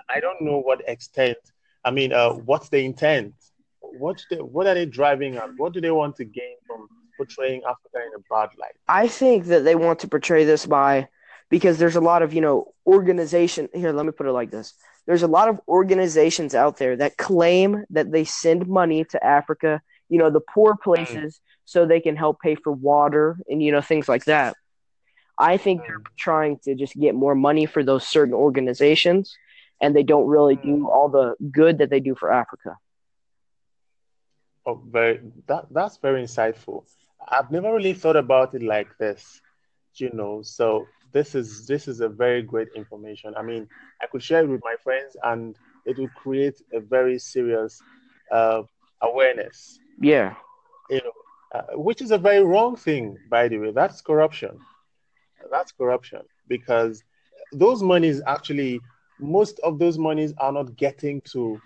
[0.09, 1.37] I don't know what extent.
[1.83, 3.33] I mean, uh, what's the intent?
[3.79, 5.49] What what are they driving at?
[5.57, 8.75] What do they want to gain from portraying Africa in a bad light?
[8.87, 11.07] I think that they want to portray this by
[11.49, 14.73] because there's a lot of, you know, organization here, let me put it like this.
[15.05, 19.81] There's a lot of organizations out there that claim that they send money to Africa,
[20.09, 23.81] you know, the poor places so they can help pay for water and you know
[23.81, 24.55] things like that.
[25.37, 29.35] I think they're trying to just get more money for those certain organizations
[29.81, 32.77] and they don't really do all the good that they do for Africa.
[34.65, 36.83] Oh, very that that's very insightful.
[37.27, 39.41] I've never really thought about it like this,
[39.95, 40.41] you know.
[40.43, 43.33] So this is this is a very great information.
[43.37, 43.67] I mean,
[44.01, 47.81] I could share it with my friends, and it will create a very serious
[48.31, 48.63] uh,
[49.01, 50.35] awareness, Yeah.
[50.89, 51.11] you know,
[51.59, 53.71] uh, which is a very wrong thing, by the way.
[53.71, 54.59] That's corruption.
[55.51, 57.03] That's corruption because
[57.51, 58.81] those monies actually,
[59.19, 61.59] most of those monies are not getting to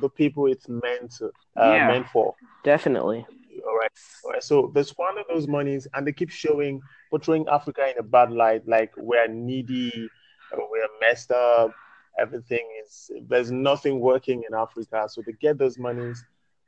[0.00, 1.26] the people it's meant to,
[1.56, 1.86] uh, Yeah.
[1.88, 2.34] meant for.
[2.64, 3.26] Definitely.
[3.66, 3.90] All right.
[4.24, 4.42] All right.
[4.42, 6.80] So they squander those monies and they keep showing,
[7.10, 10.10] portraying Africa in a bad light, like we're needy,
[10.52, 11.70] uh, we're messed up,
[12.18, 15.06] everything is, there's nothing working in Africa.
[15.08, 16.24] So they get those monies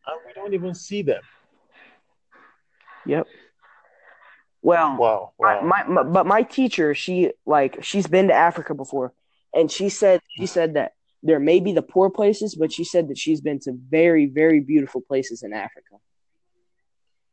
[0.06, 1.22] and we don't even see them.
[3.06, 3.26] Yep.
[4.62, 5.32] Well, Wow.
[5.38, 5.62] my, Wow.
[5.62, 9.12] my, my but my teacher she like she's been to africa before
[9.56, 10.92] and she said she said that
[11.22, 14.60] there may be the poor places but she said that she's been to very very
[14.60, 15.96] beautiful places in africa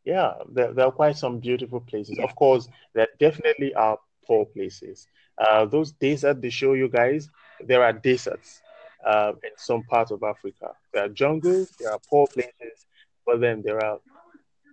[0.05, 2.19] Yeah, there, there are quite some beautiful places.
[2.19, 5.07] Of course, there definitely are poor places.
[5.37, 7.29] Uh, those deserts they show you guys,
[7.65, 8.61] there are deserts
[9.05, 10.71] uh, in some parts of Africa.
[10.93, 12.85] There are jungles, there are poor places,
[13.25, 13.99] but then there are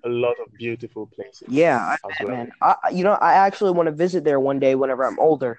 [0.04, 2.36] a lot of beautiful places yeah I as bet, well.
[2.36, 5.58] man I, you know i actually want to visit there one day whenever i'm older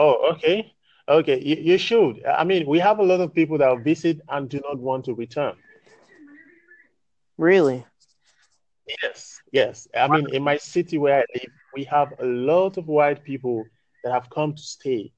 [0.00, 0.74] Oh, okay.
[1.08, 2.24] Okay, you, you should.
[2.26, 5.14] I mean, we have a lot of people that visit and do not want to
[5.14, 5.56] return.
[7.38, 7.86] really
[9.02, 9.88] Yes, yes.
[9.96, 13.70] I mean, in my city where I live, we have a lot of white people
[14.04, 15.12] that have come to stay.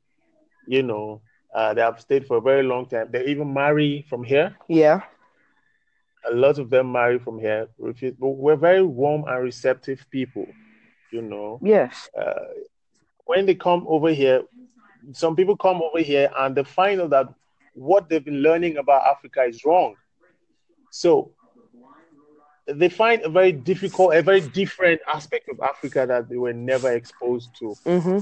[0.67, 1.23] You know,
[1.55, 3.09] uh, they have stayed for a very long time.
[3.13, 4.57] They even marry from here.
[4.69, 5.03] yeah
[6.31, 7.69] A lot of them marry from here.
[7.79, 10.57] But We're very warm and receptive people.
[11.11, 12.47] You know, yes uh,
[13.27, 14.43] when they come over here,
[15.13, 17.29] some people come over here and they find out that
[17.75, 19.97] what they've been learning about Africa is wrong.
[20.91, 21.33] So
[22.67, 26.93] they find a very difficult, a very different aspect of Africa that they were never
[26.93, 27.75] exposed to.
[27.85, 28.19] Mm-hmm.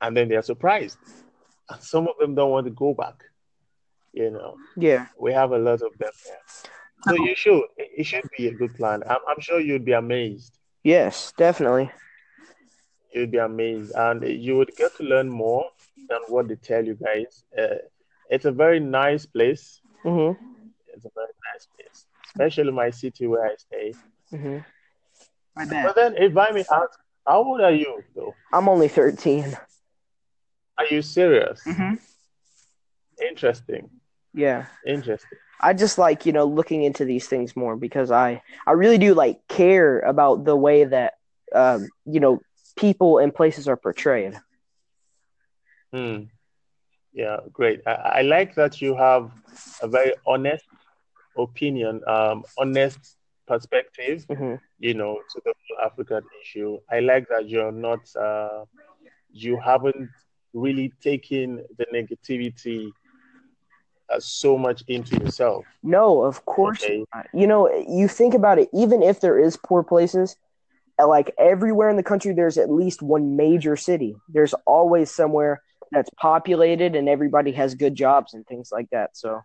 [0.00, 0.98] And then they're surprised.
[1.70, 3.24] And some of them don't want to go back.
[4.12, 5.06] You know, Yeah.
[5.20, 6.38] we have a lot of them there.
[7.06, 9.02] So you should, it should be a good plan.
[9.08, 10.58] I'm, I'm sure you'd be amazed.
[10.82, 11.90] Yes, definitely.
[13.12, 13.92] You'd be amazed.
[13.94, 15.64] And you would get to learn more
[16.08, 17.44] than what they tell you guys.
[17.56, 17.76] Uh,
[18.30, 19.80] it's a very nice place.
[20.04, 20.42] Mm-hmm.
[20.94, 23.94] It's a very nice place, especially my city where I stay.
[24.32, 24.58] Mm-hmm.
[25.56, 28.34] But then, if I may ask, how old are you, though?
[28.52, 29.56] I'm only 13.
[30.78, 31.60] Are you serious?
[31.66, 31.94] Mm-hmm.
[33.26, 33.90] Interesting.
[34.32, 34.66] Yeah.
[34.86, 35.38] Interesting.
[35.60, 39.14] I just like, you know, looking into these things more because I I really do
[39.14, 41.14] like care about the way that
[41.52, 42.40] um, you know,
[42.78, 44.40] people and places are portrayed.
[45.92, 46.24] Hmm.
[47.12, 47.80] Yeah, great.
[47.86, 49.30] I, I like that you have
[49.82, 50.64] a very honest
[51.36, 56.78] opinion, um, honest perspective, hmm you know, to the whole African issue.
[56.90, 58.64] I like that you're not, uh,
[59.30, 60.10] you haven't
[60.54, 62.90] really taken the negativity
[64.10, 65.64] uh, so much into yourself.
[65.82, 67.04] No, of course Okay.
[67.32, 70.36] You know, you think about it, even if there is poor places,
[71.06, 74.16] like everywhere in the country there's at least one major city.
[74.28, 79.16] There's always somewhere that's populated and everybody has good jobs and things like that.
[79.16, 79.42] So,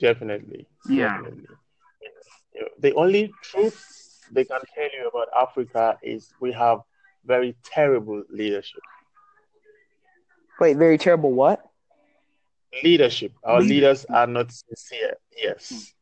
[0.00, 0.66] Definitely.
[0.88, 1.18] Yeah.
[1.18, 1.46] Definitely.
[2.54, 3.84] You know, the only truth
[4.32, 6.80] they can tell you about Africa is we have
[7.26, 8.80] very terrible leadership.
[10.60, 11.60] wait, very terrible what?
[12.82, 13.32] Leadership.
[13.44, 15.16] Our Lead- leaders are not sincere.
[15.36, 15.92] Yes.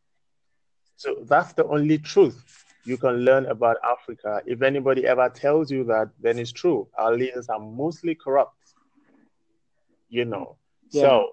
[0.96, 4.42] So that's the only truth you can learn about Africa.
[4.46, 6.88] If anybody ever tells you that, then it's true.
[6.98, 8.56] Our leaders are mostly corrupt.
[10.08, 10.56] You know.
[10.90, 11.02] Yeah.
[11.02, 11.30] So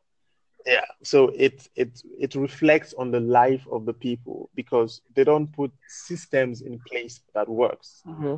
[0.66, 5.52] yeah, so it it it reflects on the life of the people because they don't
[5.52, 8.02] put systems in place that works.
[8.06, 8.36] hmm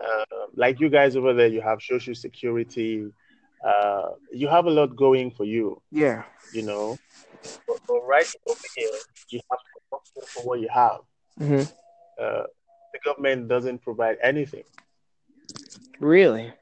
[0.00, 3.06] Uh, like you guys over there, you have social security.
[3.64, 6.22] Uh, you have a lot going for you Yeah.
[6.52, 6.98] you know.
[7.66, 8.98] But, but right over here,
[9.28, 10.02] you have to work
[10.34, 11.00] for what you have.
[11.38, 11.62] hmm
[12.20, 12.42] Uh,
[12.92, 14.64] the government doesn't provide anything,
[16.00, 16.52] Really?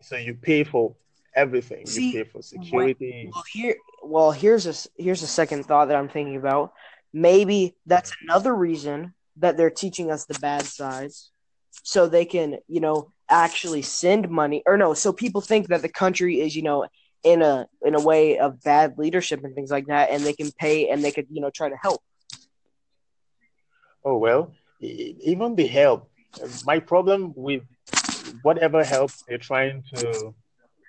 [0.00, 0.94] so you pay for
[1.34, 1.86] everything.
[1.86, 3.30] See, you pay for security.
[3.32, 6.72] Well, here, well, here's a s- here's a second thought that I'm thinking about.
[7.12, 11.30] Maybe that's another reason that they're teaching us the bad sides,
[11.82, 14.62] so they can, you know, actually send money.
[14.66, 16.86] Or no, so people think that the country is, you know,
[17.24, 20.50] in a in a way of bad leadership and things like that, and they can
[20.52, 22.00] pay and they could, you know, try to help.
[24.04, 26.08] Oh well, even the help.
[26.64, 27.62] My problem with
[28.42, 30.34] whatever help they're trying to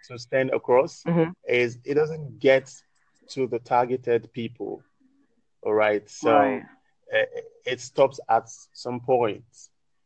[0.08, 1.34] to send across Mhm.
[1.48, 2.74] is it doesn't get
[3.30, 4.84] to the targeted people.
[5.62, 6.32] All right, so.
[6.32, 6.64] Right.
[7.14, 7.26] uh,
[7.66, 9.44] it stops at some point.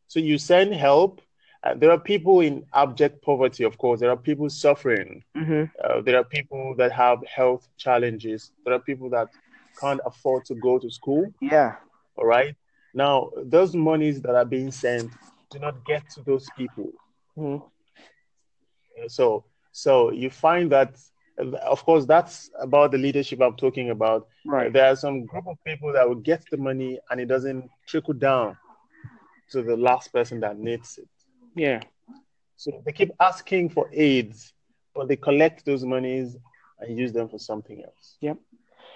[0.07, 1.21] So you send help.
[1.63, 3.99] Uh, there are people in abject poverty, of course.
[4.01, 5.23] There are people suffering.
[5.33, 8.51] hmm Uh, there are people that have health challenges.
[8.65, 9.29] There are people that
[9.79, 11.31] can't afford to go to school.
[11.39, 11.75] Yeah.
[12.17, 12.55] All right.
[12.93, 15.11] Now, those monies that are being sent
[15.51, 16.91] do not get to those people.
[17.35, 17.57] hmm
[19.03, 20.97] Uh, So, so you find that,
[21.61, 24.27] of course, that's about the leadership I'm talking about.
[24.45, 24.71] Right.
[24.73, 28.13] There are some group of people that will get the money and it doesn't trickle
[28.13, 28.57] down
[29.51, 31.07] to the last person that needs it.
[31.55, 31.81] Yeah.
[32.55, 34.53] So they keep asking for aids,
[34.95, 36.35] but they collect those monies
[36.79, 38.17] and use them for something else.
[38.21, 38.37] Yep.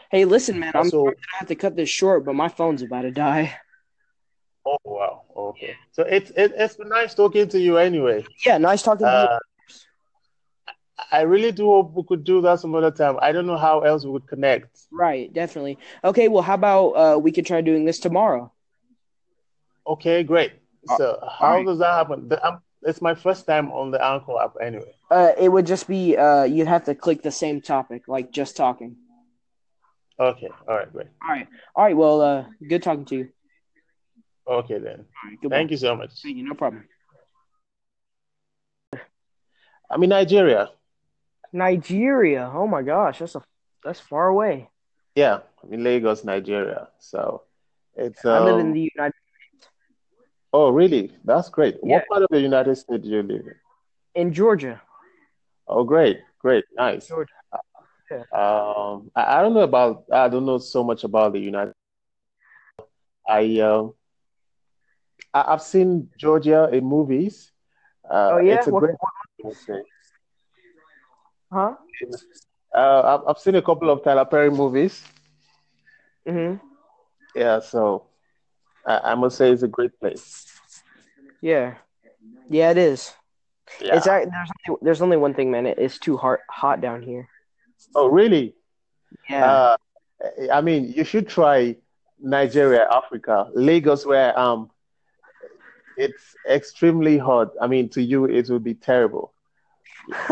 [0.09, 0.71] Hey, listen, man.
[0.75, 3.55] I'm So, sorry I have to cut this short, but my phone's about to die.
[4.65, 5.75] Oh wow, okay.
[5.91, 8.25] So it's it, it's been nice talking to you anyway.
[8.45, 8.57] Yeah.
[8.57, 9.17] Nice talking to you.
[9.17, 9.39] Uh,
[11.11, 13.17] I really do hope we could do that some other time.
[13.21, 14.77] I don't know how else we would connect.
[14.91, 15.77] Right, definitely.
[16.03, 18.51] Okay, well, how about uh, we could try doing this tomorrow?
[19.87, 20.53] Okay, great.
[20.97, 21.65] So how right.
[21.65, 22.29] does that happen?
[22.29, 24.93] The, um, it's my first time on the Anchor app anyway.
[25.09, 28.55] Uh, it would just be uh, you'd have to click the same topic, like just
[28.55, 28.95] talking.
[30.19, 31.07] Okay, all right, great.
[31.23, 31.97] All right, all right.
[31.97, 33.29] Well, uh, good talking to you.
[34.47, 35.05] Okay then.
[35.23, 35.57] All right, goodbye.
[35.57, 36.11] Thank you so much.
[36.21, 36.43] Thank you.
[36.43, 36.85] No problem.
[39.89, 40.69] I'm in Nigeria.
[41.51, 42.49] Nigeria.
[42.53, 43.43] Oh my gosh, that's a
[43.83, 44.69] that's far away.
[45.15, 46.87] Yeah, I'm in Lagos, Nigeria.
[46.99, 47.43] So
[47.95, 49.69] it's I live in um, the United States.
[50.53, 51.11] oh really?
[51.25, 51.77] That's great.
[51.83, 51.95] Yeah.
[51.97, 53.55] What part of the United States do you live in?
[54.15, 54.81] in Georgia.
[55.67, 57.07] Oh great, great, nice.
[57.07, 57.33] Georgia.
[58.33, 61.73] Um, I, I don't know about I don't know so much about the United.
[63.27, 63.93] I um,
[65.33, 67.51] I, I've seen Georgia in movies.
[68.09, 68.55] Uh, Oh, yeah?
[68.55, 68.95] it's a What- great.
[69.45, 69.81] I say.
[71.51, 71.75] Huh?
[72.73, 75.03] Uh, I've, I've seen a couple of Tyler Perry movies.
[76.25, 76.55] hmm
[77.35, 78.05] Yeah, so
[78.85, 80.45] I, I must say it's a great place.
[81.41, 81.75] Yeah.
[82.49, 83.13] Yeah, it is.
[83.81, 83.95] Yeah.
[83.97, 84.29] It's there's
[84.67, 85.65] only, there's only one thing, man.
[85.65, 87.27] It, it's too hot hot down here.
[87.95, 88.55] Oh, really?
[89.29, 89.45] Yeah.
[89.45, 89.77] Uh,
[90.51, 91.75] I mean, you should try
[92.19, 94.69] Nigeria, Africa, Lagos, where um,
[96.05, 97.49] it's extremely hot.
[97.61, 99.33] I mean, to you, it would be terrible.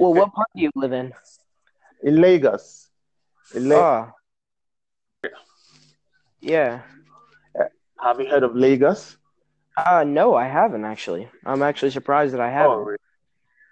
[0.00, 1.12] well, what part do you live in?
[2.02, 2.88] In Lagos,
[3.54, 5.30] in La- Oh.
[6.40, 6.82] Yeah.
[8.02, 9.16] have you heard of Lagos?
[9.76, 11.28] Uh no, I haven't actually.
[11.46, 12.78] I'm actually surprised that I haven't.
[12.78, 12.98] Oh, really?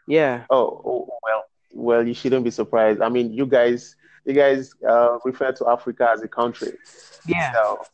[0.07, 0.45] Yeah.
[0.51, 3.01] oh, oh, well, well, you shouldn't be surprised.
[3.03, 6.73] I mean, you guys, you guys uh, refer to Africa as a country.
[7.27, 7.53] Yeah.
[7.55, 7.85] So,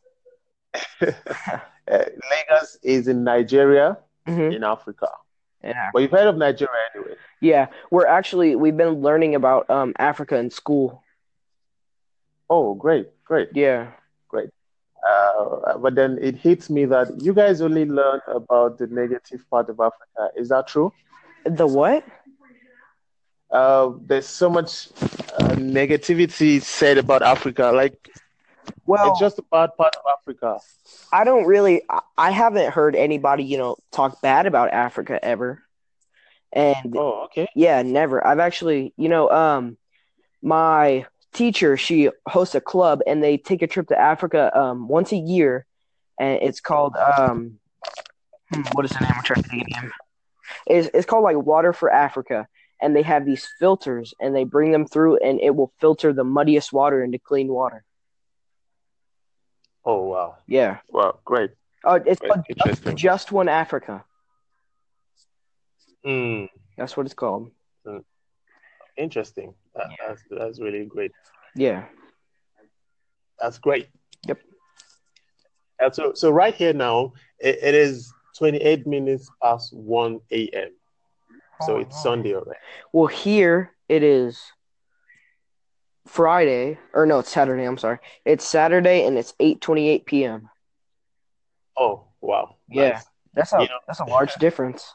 [1.90, 5.08] uh, Lagos is in Nigeria, hmm in Africa.
[5.62, 5.90] Yeah.
[5.92, 7.14] But you've heard of Nigeria anyway.
[7.40, 7.66] Yeah.
[7.90, 11.02] We're actually we've been learning about um Africa in school.
[12.48, 13.48] Oh, great, great.
[13.54, 13.92] Yeah.
[14.28, 14.50] Great.
[15.08, 19.68] Uh, but then it hits me that you guys only learn about the negative part
[19.68, 20.30] of Africa.
[20.36, 20.92] Is that true?
[21.44, 22.04] The what?
[23.50, 24.88] Uh, there's so much
[25.38, 27.70] uh, negativity said about Africa.
[27.74, 28.10] Like
[28.86, 30.58] Well, it's just a bad part of Africa.
[31.12, 31.82] I don't really
[32.16, 35.62] I- haven't heard anybody, you know, talk bad about Africa ever.
[36.52, 37.48] And Oh, okay.
[37.54, 38.24] Yeah, never.
[38.26, 39.76] I've actually, you know, um,
[40.42, 45.12] my teacher, she hosts a club and they take a trip to Africa um once
[45.12, 45.66] a year,
[46.18, 47.58] and it's called um,
[48.50, 49.12] hmm, what is the name?
[49.14, 49.92] I'm trying to think of the name.
[50.66, 52.46] It's it's called like Water for Africa,
[52.80, 56.24] and they have these filters and they bring them through, and it will filter the
[56.24, 57.84] muddiest water into clean water.
[59.86, 60.36] Oh, wow.
[60.48, 60.78] Yeah.
[60.90, 61.52] Wow, great.
[61.84, 62.32] Oh, it's Great.
[62.32, 62.96] called Interesting.
[62.96, 64.04] Just One Africa.
[66.04, 67.50] Mm, That's what it's called.
[68.96, 69.54] interesting.
[69.74, 69.96] That, Yeah.
[70.08, 71.12] That's that's really great.
[71.54, 71.84] Yeah.
[73.38, 73.88] That's great.
[74.26, 74.40] Yep.
[75.78, 80.70] And so, so right here now, it, it is 28 minutes past 1 a.m.
[81.62, 82.02] So Oh, it's.
[82.02, 82.58] Sunday already.
[82.92, 84.40] Well, here it is
[86.06, 87.64] Friday, or no, it's Saturday.
[87.64, 87.98] I'm sorry.
[88.24, 90.48] It's Saturday, and it's 8:28 p.m.
[91.76, 92.56] Oh, wow.
[92.68, 92.90] Yeah.
[92.90, 93.04] Nice.
[93.34, 94.94] That's a You know- that's a large difference.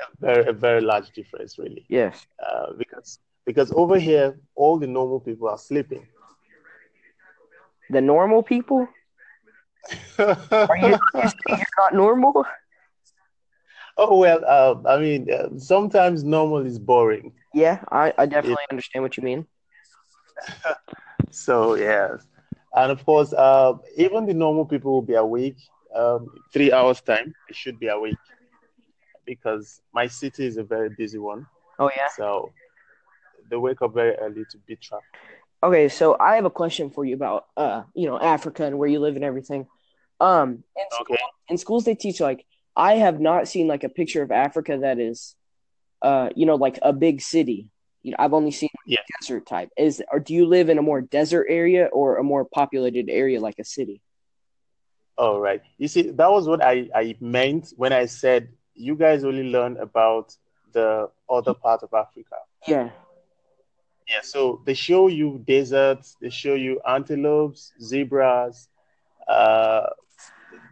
[0.00, 1.84] A very, a very large difference, really.
[1.88, 2.26] Yes.
[2.38, 6.06] Uh, because because over here, all the normal people are sleeping.
[7.90, 8.86] The normal people?
[10.18, 12.44] Are you, you you're not normal?
[13.96, 17.32] oh well, uh, I mean, uh, sometimes normal is boring.
[17.54, 19.46] Yeah, I, I definitely understand what you mean.
[21.30, 22.26] So yes,
[22.74, 25.58] and of course, uh, even the normal people will be awake.
[25.94, 28.16] Um, three hours time, they should be awake
[29.26, 31.46] because my city is a very busy one.
[31.78, 32.08] Oh yeah.
[32.16, 32.52] So
[33.50, 35.04] they wake up very early to beat traffic.
[35.62, 38.88] Okay, so I have a question for you about uh, you know, Africa and where
[38.88, 39.66] you live and everything.
[40.20, 41.22] Um, in, school, Okay.
[41.48, 42.44] in schools they teach like
[42.76, 45.34] I have not seen like a picture of Africa that is,
[46.02, 47.70] uh, you know, like a big city.
[48.08, 49.00] You know, I've only seen Yeah.
[49.20, 49.70] desert type.
[49.76, 53.38] Is or do you live in a more desert area or a more populated area
[53.38, 54.00] like a city?
[55.18, 55.60] All right.
[55.76, 59.76] You see, that was what I, I meant when I said you guys only learn
[59.76, 60.34] about
[60.72, 62.36] the other part of Africa.
[62.66, 62.88] Yeah.
[64.08, 68.68] Yeah, so they show you deserts, they show you antelopes, zebras,
[69.28, 69.88] uh,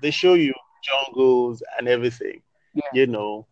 [0.01, 2.41] they show you jungles and everything.
[2.73, 2.89] Yeah.
[2.95, 3.47] You know,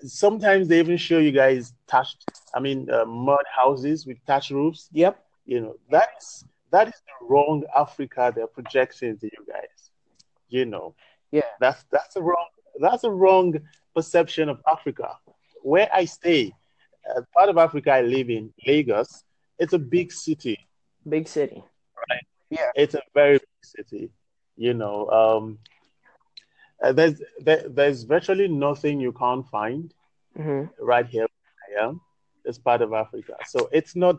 [0.00, 4.88] sometimes they even show you guys thatched, I mean, uh, mud houses with thatched roofs.
[4.92, 5.22] Yep.
[5.46, 9.90] You know, that's that is the wrong Africa they're projecting to you guys.
[10.48, 10.94] You know,
[11.30, 11.42] Yeah.
[11.60, 12.48] that's that's a wrong
[12.80, 13.54] that's a wrong
[13.94, 15.16] perception of Africa.
[15.62, 16.52] Where I stay,
[17.08, 19.24] uh, part of Africa I live in, Lagos,
[19.58, 20.58] it's a big city.
[21.08, 21.62] Big city.
[22.10, 22.26] Right.
[22.50, 22.70] Yeah.
[22.74, 24.10] It's a very big city.
[24.56, 25.58] You know, um,
[26.82, 29.92] uh, there's there, there's virtually nothing you can't find
[30.36, 31.26] hmm right here
[31.66, 32.00] I am.
[32.44, 34.16] It's part of Africa, so it's not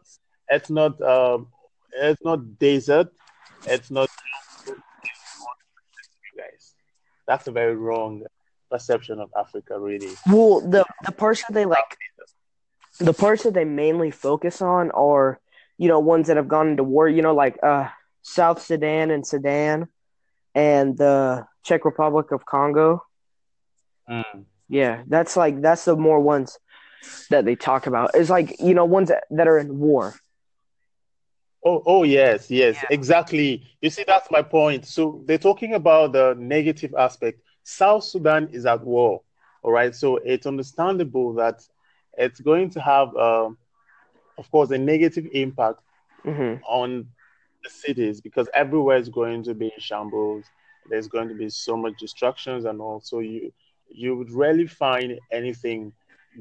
[0.49, 1.47] it's not um,
[1.93, 3.09] it's not desert.
[3.65, 4.09] It's not
[4.67, 4.75] you
[6.35, 6.73] guys.
[7.27, 8.23] That's a very wrong
[8.69, 10.13] perception of Africa, really.
[10.29, 11.97] Well, the the parts that they like,
[12.99, 15.39] the parts that they mainly focus on are,
[15.77, 17.07] you know, ones that have gone into war.
[17.07, 17.87] You know, like uh,
[18.23, 19.87] South Sudan and Sudan,
[20.53, 23.03] and the Czech Republic of Congo.
[24.09, 24.45] Mm.
[24.69, 26.59] Yeah, that's like that's the more ones
[27.29, 28.11] that they talk about.
[28.13, 30.15] It's like you know ones that, that are in war.
[31.65, 32.87] Oh, oh yes, yes, Yeah.
[32.89, 33.63] exactly.
[33.81, 34.85] You see, that's my point.
[34.85, 37.41] So they're talking about the negative aspect.
[37.63, 39.21] South Sudan is at war,
[39.63, 39.93] all right.
[39.93, 41.61] So it's understandable that
[42.17, 43.57] it's going to have, um,
[44.37, 45.79] of course, a negative impact
[46.23, 47.07] hmm on
[47.63, 50.45] the cities because everywhere is going to be in shambles.
[50.89, 53.51] There's going to be so much distractions, and also you
[53.89, 55.93] you would rarely find anything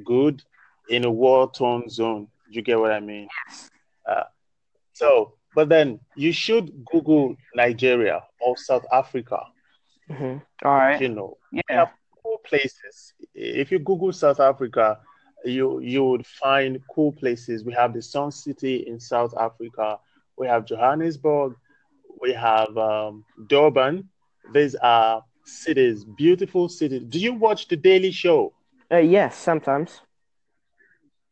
[0.04, 0.42] good
[0.88, 2.28] in a war-torn zone.
[2.50, 3.28] You get what I mean?
[4.08, 4.24] Uh,
[4.92, 9.40] so, but then you should Google Nigeria or South Africa.
[10.10, 10.38] Mm-hmm.
[10.66, 11.00] All right.
[11.00, 11.62] You know, Yeah.
[11.70, 11.90] have
[12.22, 13.14] cool places.
[13.34, 15.00] If you Google South Africa,
[15.44, 17.64] you you would find cool places.
[17.64, 19.98] We have the Sun City in South Africa.
[20.36, 21.54] We have Johannesburg.
[22.20, 24.08] We have um, Durban.
[24.52, 27.02] These are cities, beautiful cities.
[27.08, 28.52] Do you watch the Daily Show?
[28.90, 30.00] Uh, yes, sometimes.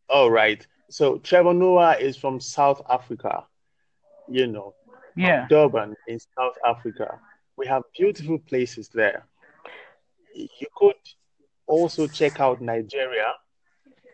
[0.08, 0.66] All right.
[0.90, 3.44] So Trevor Noah is from South Africa.
[4.28, 4.74] You know,
[5.16, 5.46] Yeah.
[5.48, 7.20] Durban in South Africa.
[7.56, 9.26] We have beautiful places there.
[10.34, 10.96] You could
[11.66, 13.32] also check out Nigeria.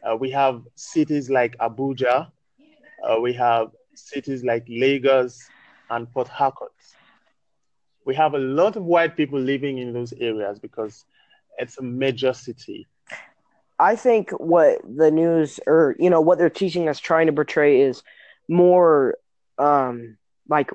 [0.03, 2.31] Uh, we have cities like Abuja.
[3.03, 5.51] Uh, we have cities like Lagos
[5.91, 6.73] and Port Harcourt.
[8.11, 11.05] We have a lot of white people living in those areas because
[11.59, 12.89] it's a major city.
[13.79, 17.83] I think what the news or you know what they're teaching us trying to portray
[17.83, 18.03] is
[18.49, 19.15] more
[19.59, 20.17] um
[20.49, 20.71] like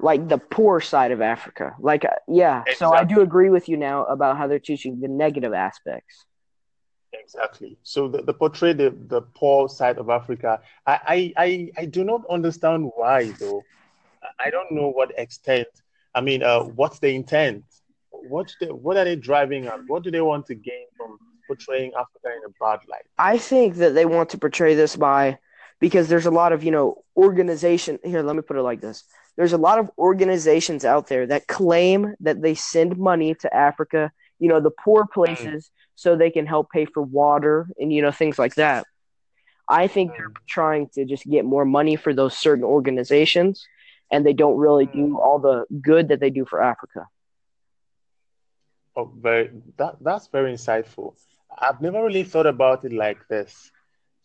[0.00, 1.76] like the poor side of Africa.
[1.78, 5.06] Like uh, yeah, so I do agree with you now about how they're teaching the
[5.06, 6.24] negative aspects.
[7.12, 7.78] Exactly.
[7.84, 10.60] So the, the portray the, the poor side of Africa.
[10.88, 13.62] I, I, I, I do not understand why though.
[14.40, 15.68] I don't know what extent.
[16.14, 17.64] I mean, uh, what's the intent?
[18.10, 19.80] What they, what are they driving at?
[19.86, 23.04] What do they want to gain from portraying Africa in a bad light?
[23.18, 25.38] I think that they want to portray this by
[25.80, 29.04] because there's a lot of, you know, organization here, let me put it like this.
[29.36, 34.12] There's a lot of organizations out there that claim that they send money to Africa,
[34.38, 38.12] you know, the poor places so they can help pay for water and you know
[38.12, 38.86] things like that.
[39.68, 43.66] I think they're trying to just get more money for those certain organizations
[44.10, 47.06] and they don't really do all the good that they do for Africa.
[48.96, 51.14] Oh, very that that's very insightful.
[51.58, 53.70] I've never really thought about it like this,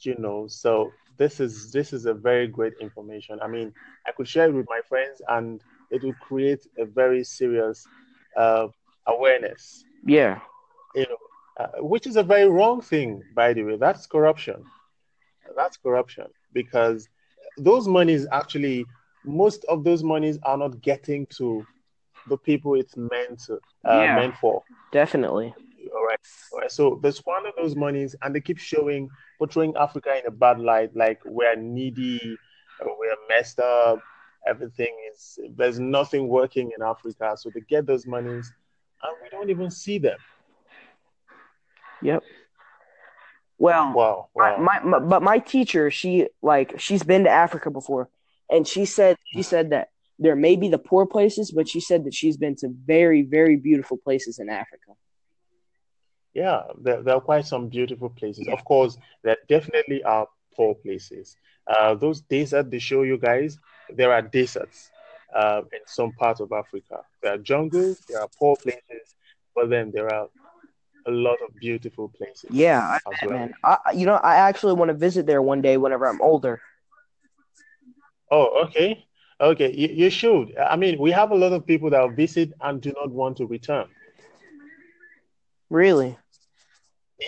[0.01, 0.47] you know.
[0.47, 3.39] So this is this is a very great information.
[3.41, 3.73] I mean,
[4.07, 5.61] I could share it with my friends, and
[5.91, 7.85] it will create a very serious
[8.35, 8.67] uh,
[9.07, 10.39] awareness, Yeah.
[10.95, 13.77] you know, uh, which is a very wrong thing, by the way.
[13.77, 14.63] That's corruption.
[15.55, 17.09] That's corruption because
[17.57, 18.85] those monies actually,
[19.23, 21.65] most of those monies are not getting to
[22.27, 23.53] the people it's meant to,
[23.85, 24.15] uh, Yeah.
[24.15, 24.63] meant for.
[24.91, 25.53] Definitely.
[25.95, 26.19] All right.
[26.51, 26.71] All right.
[26.71, 30.95] So they squander those monies and they keep showing, portraying Africa in a bad light,
[30.95, 32.39] like we're needy,
[32.81, 33.99] uh, we're messed up,
[34.47, 37.35] everything is, there's nothing working in Africa.
[37.37, 38.53] So they get those monies
[39.03, 40.19] and we don't even see them.
[42.01, 42.23] Yep.
[43.57, 44.29] Well, Wow.
[44.35, 44.57] my, Wow.
[44.61, 48.07] my, my but my teacher she like she's been to africa before
[48.49, 52.03] and she said she said that there may be the poor places but she said
[52.05, 54.91] that she's been to very very beautiful places in africa
[56.33, 58.47] Yeah, there, there are quite some beautiful places.
[58.47, 61.35] Of course, there definitely are poor places.
[61.67, 63.57] Uh, those deserts they show you guys,
[63.95, 64.91] there are deserts
[65.35, 67.01] uh, in some parts of Africa.
[67.21, 69.15] There are jungles, there are poor places,
[69.55, 70.27] but then there are
[71.07, 73.29] a lot of beautiful places yeah I well.
[73.37, 76.61] man I, you know i actually want to visit there one day whenever i'm older
[78.31, 79.05] Oh, okay.
[79.39, 80.55] Okay, you, you should.
[80.57, 83.45] I mean, we have a lot of people that visit and do not want to
[83.45, 83.87] return.
[85.69, 86.17] really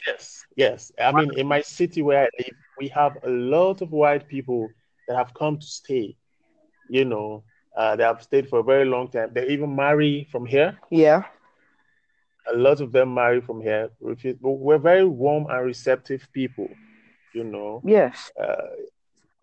[0.07, 0.91] Yes, yes.
[0.99, 4.73] I mean, in my city where I live, we have a lot of white people
[5.07, 6.15] that have come to stay.
[6.89, 7.43] You know,
[7.75, 9.31] uh, they have stayed for a very long time.
[9.33, 10.77] They even marry from here.
[10.89, 11.23] yeah
[12.51, 13.89] A lot of them marry from here.
[13.99, 16.69] We're very warm and receptive people.
[17.33, 18.67] You know, yes uh,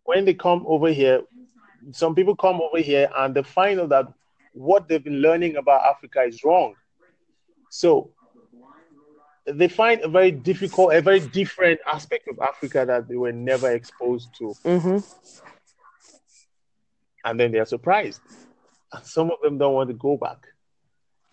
[0.04, 1.22] when they come over here,
[1.92, 4.06] some people come over here and they find out that
[4.52, 6.74] what they've been learning about Africa is wrong.
[7.70, 8.10] So
[9.46, 13.70] they find a very difficult, a very different aspect of Africa that they were never
[13.70, 14.54] exposed to.
[14.64, 14.98] mm-hmm
[17.24, 18.20] And then they are surprised.
[18.92, 20.38] And some of them don't want to go back.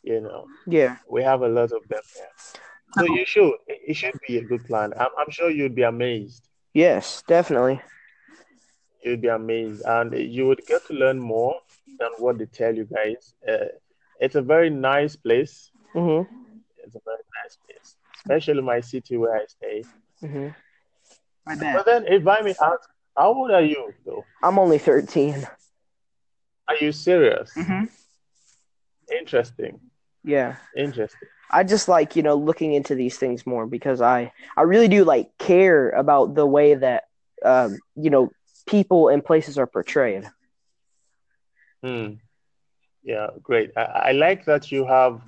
[0.04, 2.28] You know, yeah we have a lot of them there.
[2.98, 4.94] So you should, it it should be a good plan.
[4.98, 6.48] I'm, I'm sure you'd be amazed.
[6.74, 7.82] yes definitely
[9.06, 11.56] You'd be amazed, and you would get to learn more
[12.00, 13.36] than what they tell you guys.
[13.48, 13.66] Uh,
[14.20, 15.72] it's a very nice place.
[15.96, 16.24] mm-hmm
[16.84, 19.84] It's a very nice place, especially my city where I stay.
[20.24, 20.48] mm-hmm
[21.48, 24.24] i But then, if I may ask, how old are you, though?
[24.44, 25.48] i'm only 13
[26.68, 27.52] Are you serious?
[27.56, 27.86] mm-hmm
[29.20, 29.80] Interesting.
[30.24, 31.30] yeah Interesting.
[31.52, 35.04] I just like, you know, looking into these things more because I I really do
[35.06, 37.04] like care about the way that
[37.44, 38.32] um, you know,
[38.66, 40.30] people and places are portrayed.
[41.84, 42.14] Hmm.
[43.04, 43.72] Yeah, great.
[43.78, 45.22] I, I, like that you have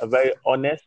[0.00, 0.84] a very honest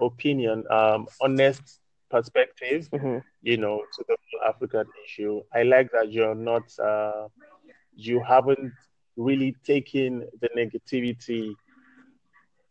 [0.00, 1.80] opinion, um, honest
[2.10, 3.18] perspective, mm-hmm.
[3.42, 4.16] you know, to the
[4.46, 5.42] African issue.
[5.54, 7.28] I like that you're not, uh,
[7.94, 8.72] you haven't
[9.16, 11.54] really taken the negativity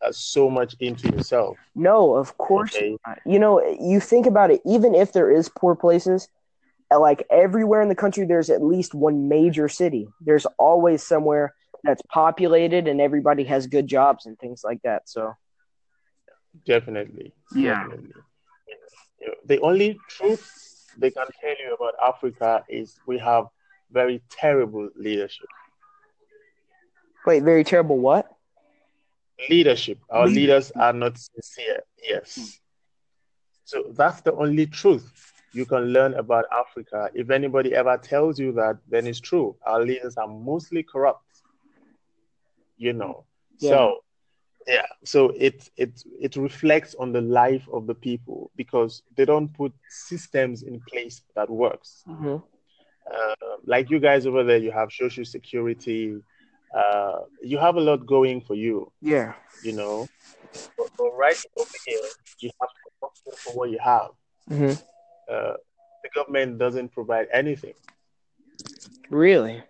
[0.01, 1.57] uh, so much into yourself.
[1.75, 2.75] No, of course.
[2.75, 2.97] Okay.
[3.25, 4.61] You know, you think about it.
[4.65, 6.29] Even if there is poor places,
[6.95, 10.07] like everywhere in the country, there's at least one major city.
[10.21, 15.09] There's always somewhere that's populated and everybody has good jobs and things like that.
[15.09, 15.33] So,
[16.65, 17.83] definitely, yeah.
[17.83, 18.21] Definitely.
[19.45, 20.49] The only truth
[20.97, 23.45] they can tell you about Africa is we have
[23.91, 25.47] very terrible leadership.
[27.25, 28.31] Wait, very terrible what?
[29.49, 29.99] Leadership.
[30.09, 31.83] Our leaders are not sincere.
[32.01, 32.35] Yes.
[32.35, 32.45] Hmm.
[33.65, 37.09] So that's the only truth you can learn about Africa.
[37.15, 39.55] If anybody ever tells you that, then it's true.
[39.65, 41.41] Our leaders are mostly corrupt.
[42.77, 43.25] You know.
[43.59, 43.69] Yeah.
[43.71, 44.03] So
[44.67, 49.51] yeah, so it it it reflects on the life of the people because they don't
[49.51, 52.03] put systems in place that works.
[52.07, 52.37] Mm-hmm.
[53.15, 56.17] Uh, like you guys over there, you have social security.
[56.75, 58.91] Uh, you have a lot going for you.
[59.01, 59.33] Yeah.
[59.63, 60.07] You know,
[60.77, 62.07] but, but right over here,
[62.41, 64.11] you have to work for what you have.
[64.51, 64.73] Mm-hmm
[65.31, 65.53] uh,
[66.03, 67.73] the government doesn't provide anything.
[69.09, 69.63] Really?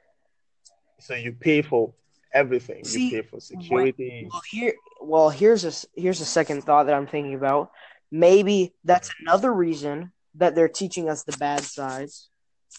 [1.00, 1.94] So you pay for
[2.34, 2.84] everything.
[2.84, 4.28] See, you pay for security.
[4.32, 7.72] well, here, well, here's a here's a second thought that I'm thinking about.
[8.12, 12.30] Maybe that's another reason that they're teaching us the bad sides,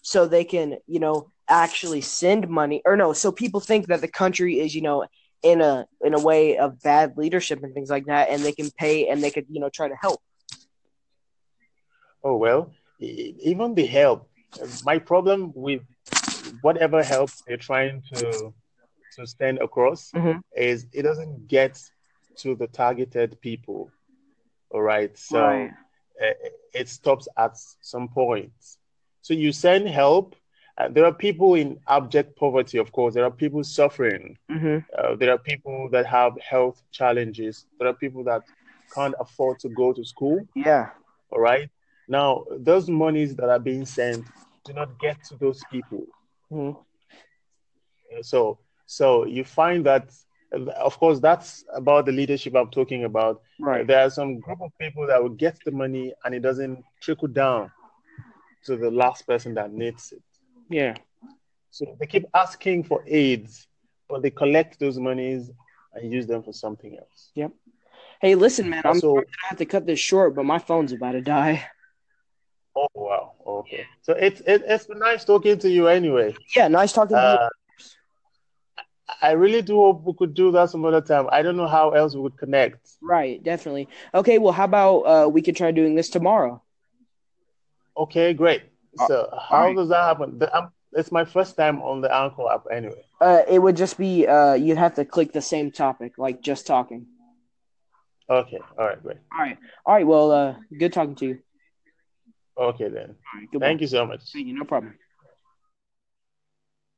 [0.02, 2.82] so they can, you know, actually send money.
[2.84, 5.06] Or no, so people think that the country is, you know,
[5.42, 8.70] in a in a way of bad leadership and things like that, and they can
[8.70, 10.20] pay and they could, you know, try to help.
[12.22, 14.28] Oh well, even the help.
[14.84, 15.82] My problem with
[16.62, 18.52] whatever help they're trying to
[19.16, 20.38] to send across mm-hmm.
[20.56, 21.80] is it doesn't get
[22.36, 23.90] to the targeted people.
[24.70, 25.70] All right, so right.
[26.22, 26.32] Uh,
[26.74, 28.52] it stops at some point.
[29.22, 30.34] So you send help.
[30.76, 33.14] Uh, there are people in abject poverty, of course.
[33.14, 34.36] There are people suffering.
[34.50, 34.78] Mm-hmm.
[34.96, 37.66] Uh, there are people that have health challenges.
[37.78, 38.42] There are people that
[38.94, 40.46] can't afford to go to school.
[40.54, 40.90] Yeah.
[41.30, 41.68] All right.
[42.08, 44.24] Now, those monies that are being sent
[44.64, 46.06] do not get to those people.
[46.50, 46.80] Mm-hmm.
[48.22, 50.10] So, so you find that,
[50.76, 53.42] of course, that's about the leadership I'm talking about.
[53.60, 53.86] Right.
[53.86, 57.28] There are some group of people that will get the money and it doesn't trickle
[57.28, 57.70] down
[58.64, 60.22] to the last person that needs it.
[60.70, 60.94] Yeah.
[61.70, 63.66] So they keep asking for aids,
[64.08, 65.50] but they collect those monies
[65.92, 67.30] and use them for something else.
[67.34, 67.52] Yep.
[68.20, 70.92] Hey, listen, man, I'm so, sorry I have to cut this short, but my phone's
[70.92, 71.66] about to die.
[72.78, 73.32] Oh wow.
[73.44, 73.86] Okay.
[74.02, 76.36] So it's it, it's been nice talking to you anyway.
[76.54, 77.84] Yeah, nice talking to uh, you.
[79.20, 81.26] I really do hope we could do that some other time.
[81.32, 82.88] I don't know how else we would connect.
[83.02, 83.88] Right, definitely.
[84.14, 86.62] Okay, well, how about uh, we could try doing this tomorrow?
[87.96, 88.62] Okay, great.
[89.00, 89.76] Uh, so uh, how right.
[89.76, 90.38] does that happen?
[90.38, 93.02] The, um, it's my first time on the Anchor app anyway.
[93.20, 96.66] Uh, it would just be uh, you'd have to click the same topic, like just
[96.66, 97.06] talking.
[98.30, 98.58] Okay.
[98.78, 99.02] All right.
[99.02, 99.16] Great.
[99.32, 99.58] All right.
[99.86, 100.06] All right.
[100.06, 101.38] Well, uh, good talking to you.
[102.58, 103.14] Okay then.
[103.60, 104.22] Thank you so much.
[104.32, 104.54] Thank you.
[104.54, 104.94] No problem.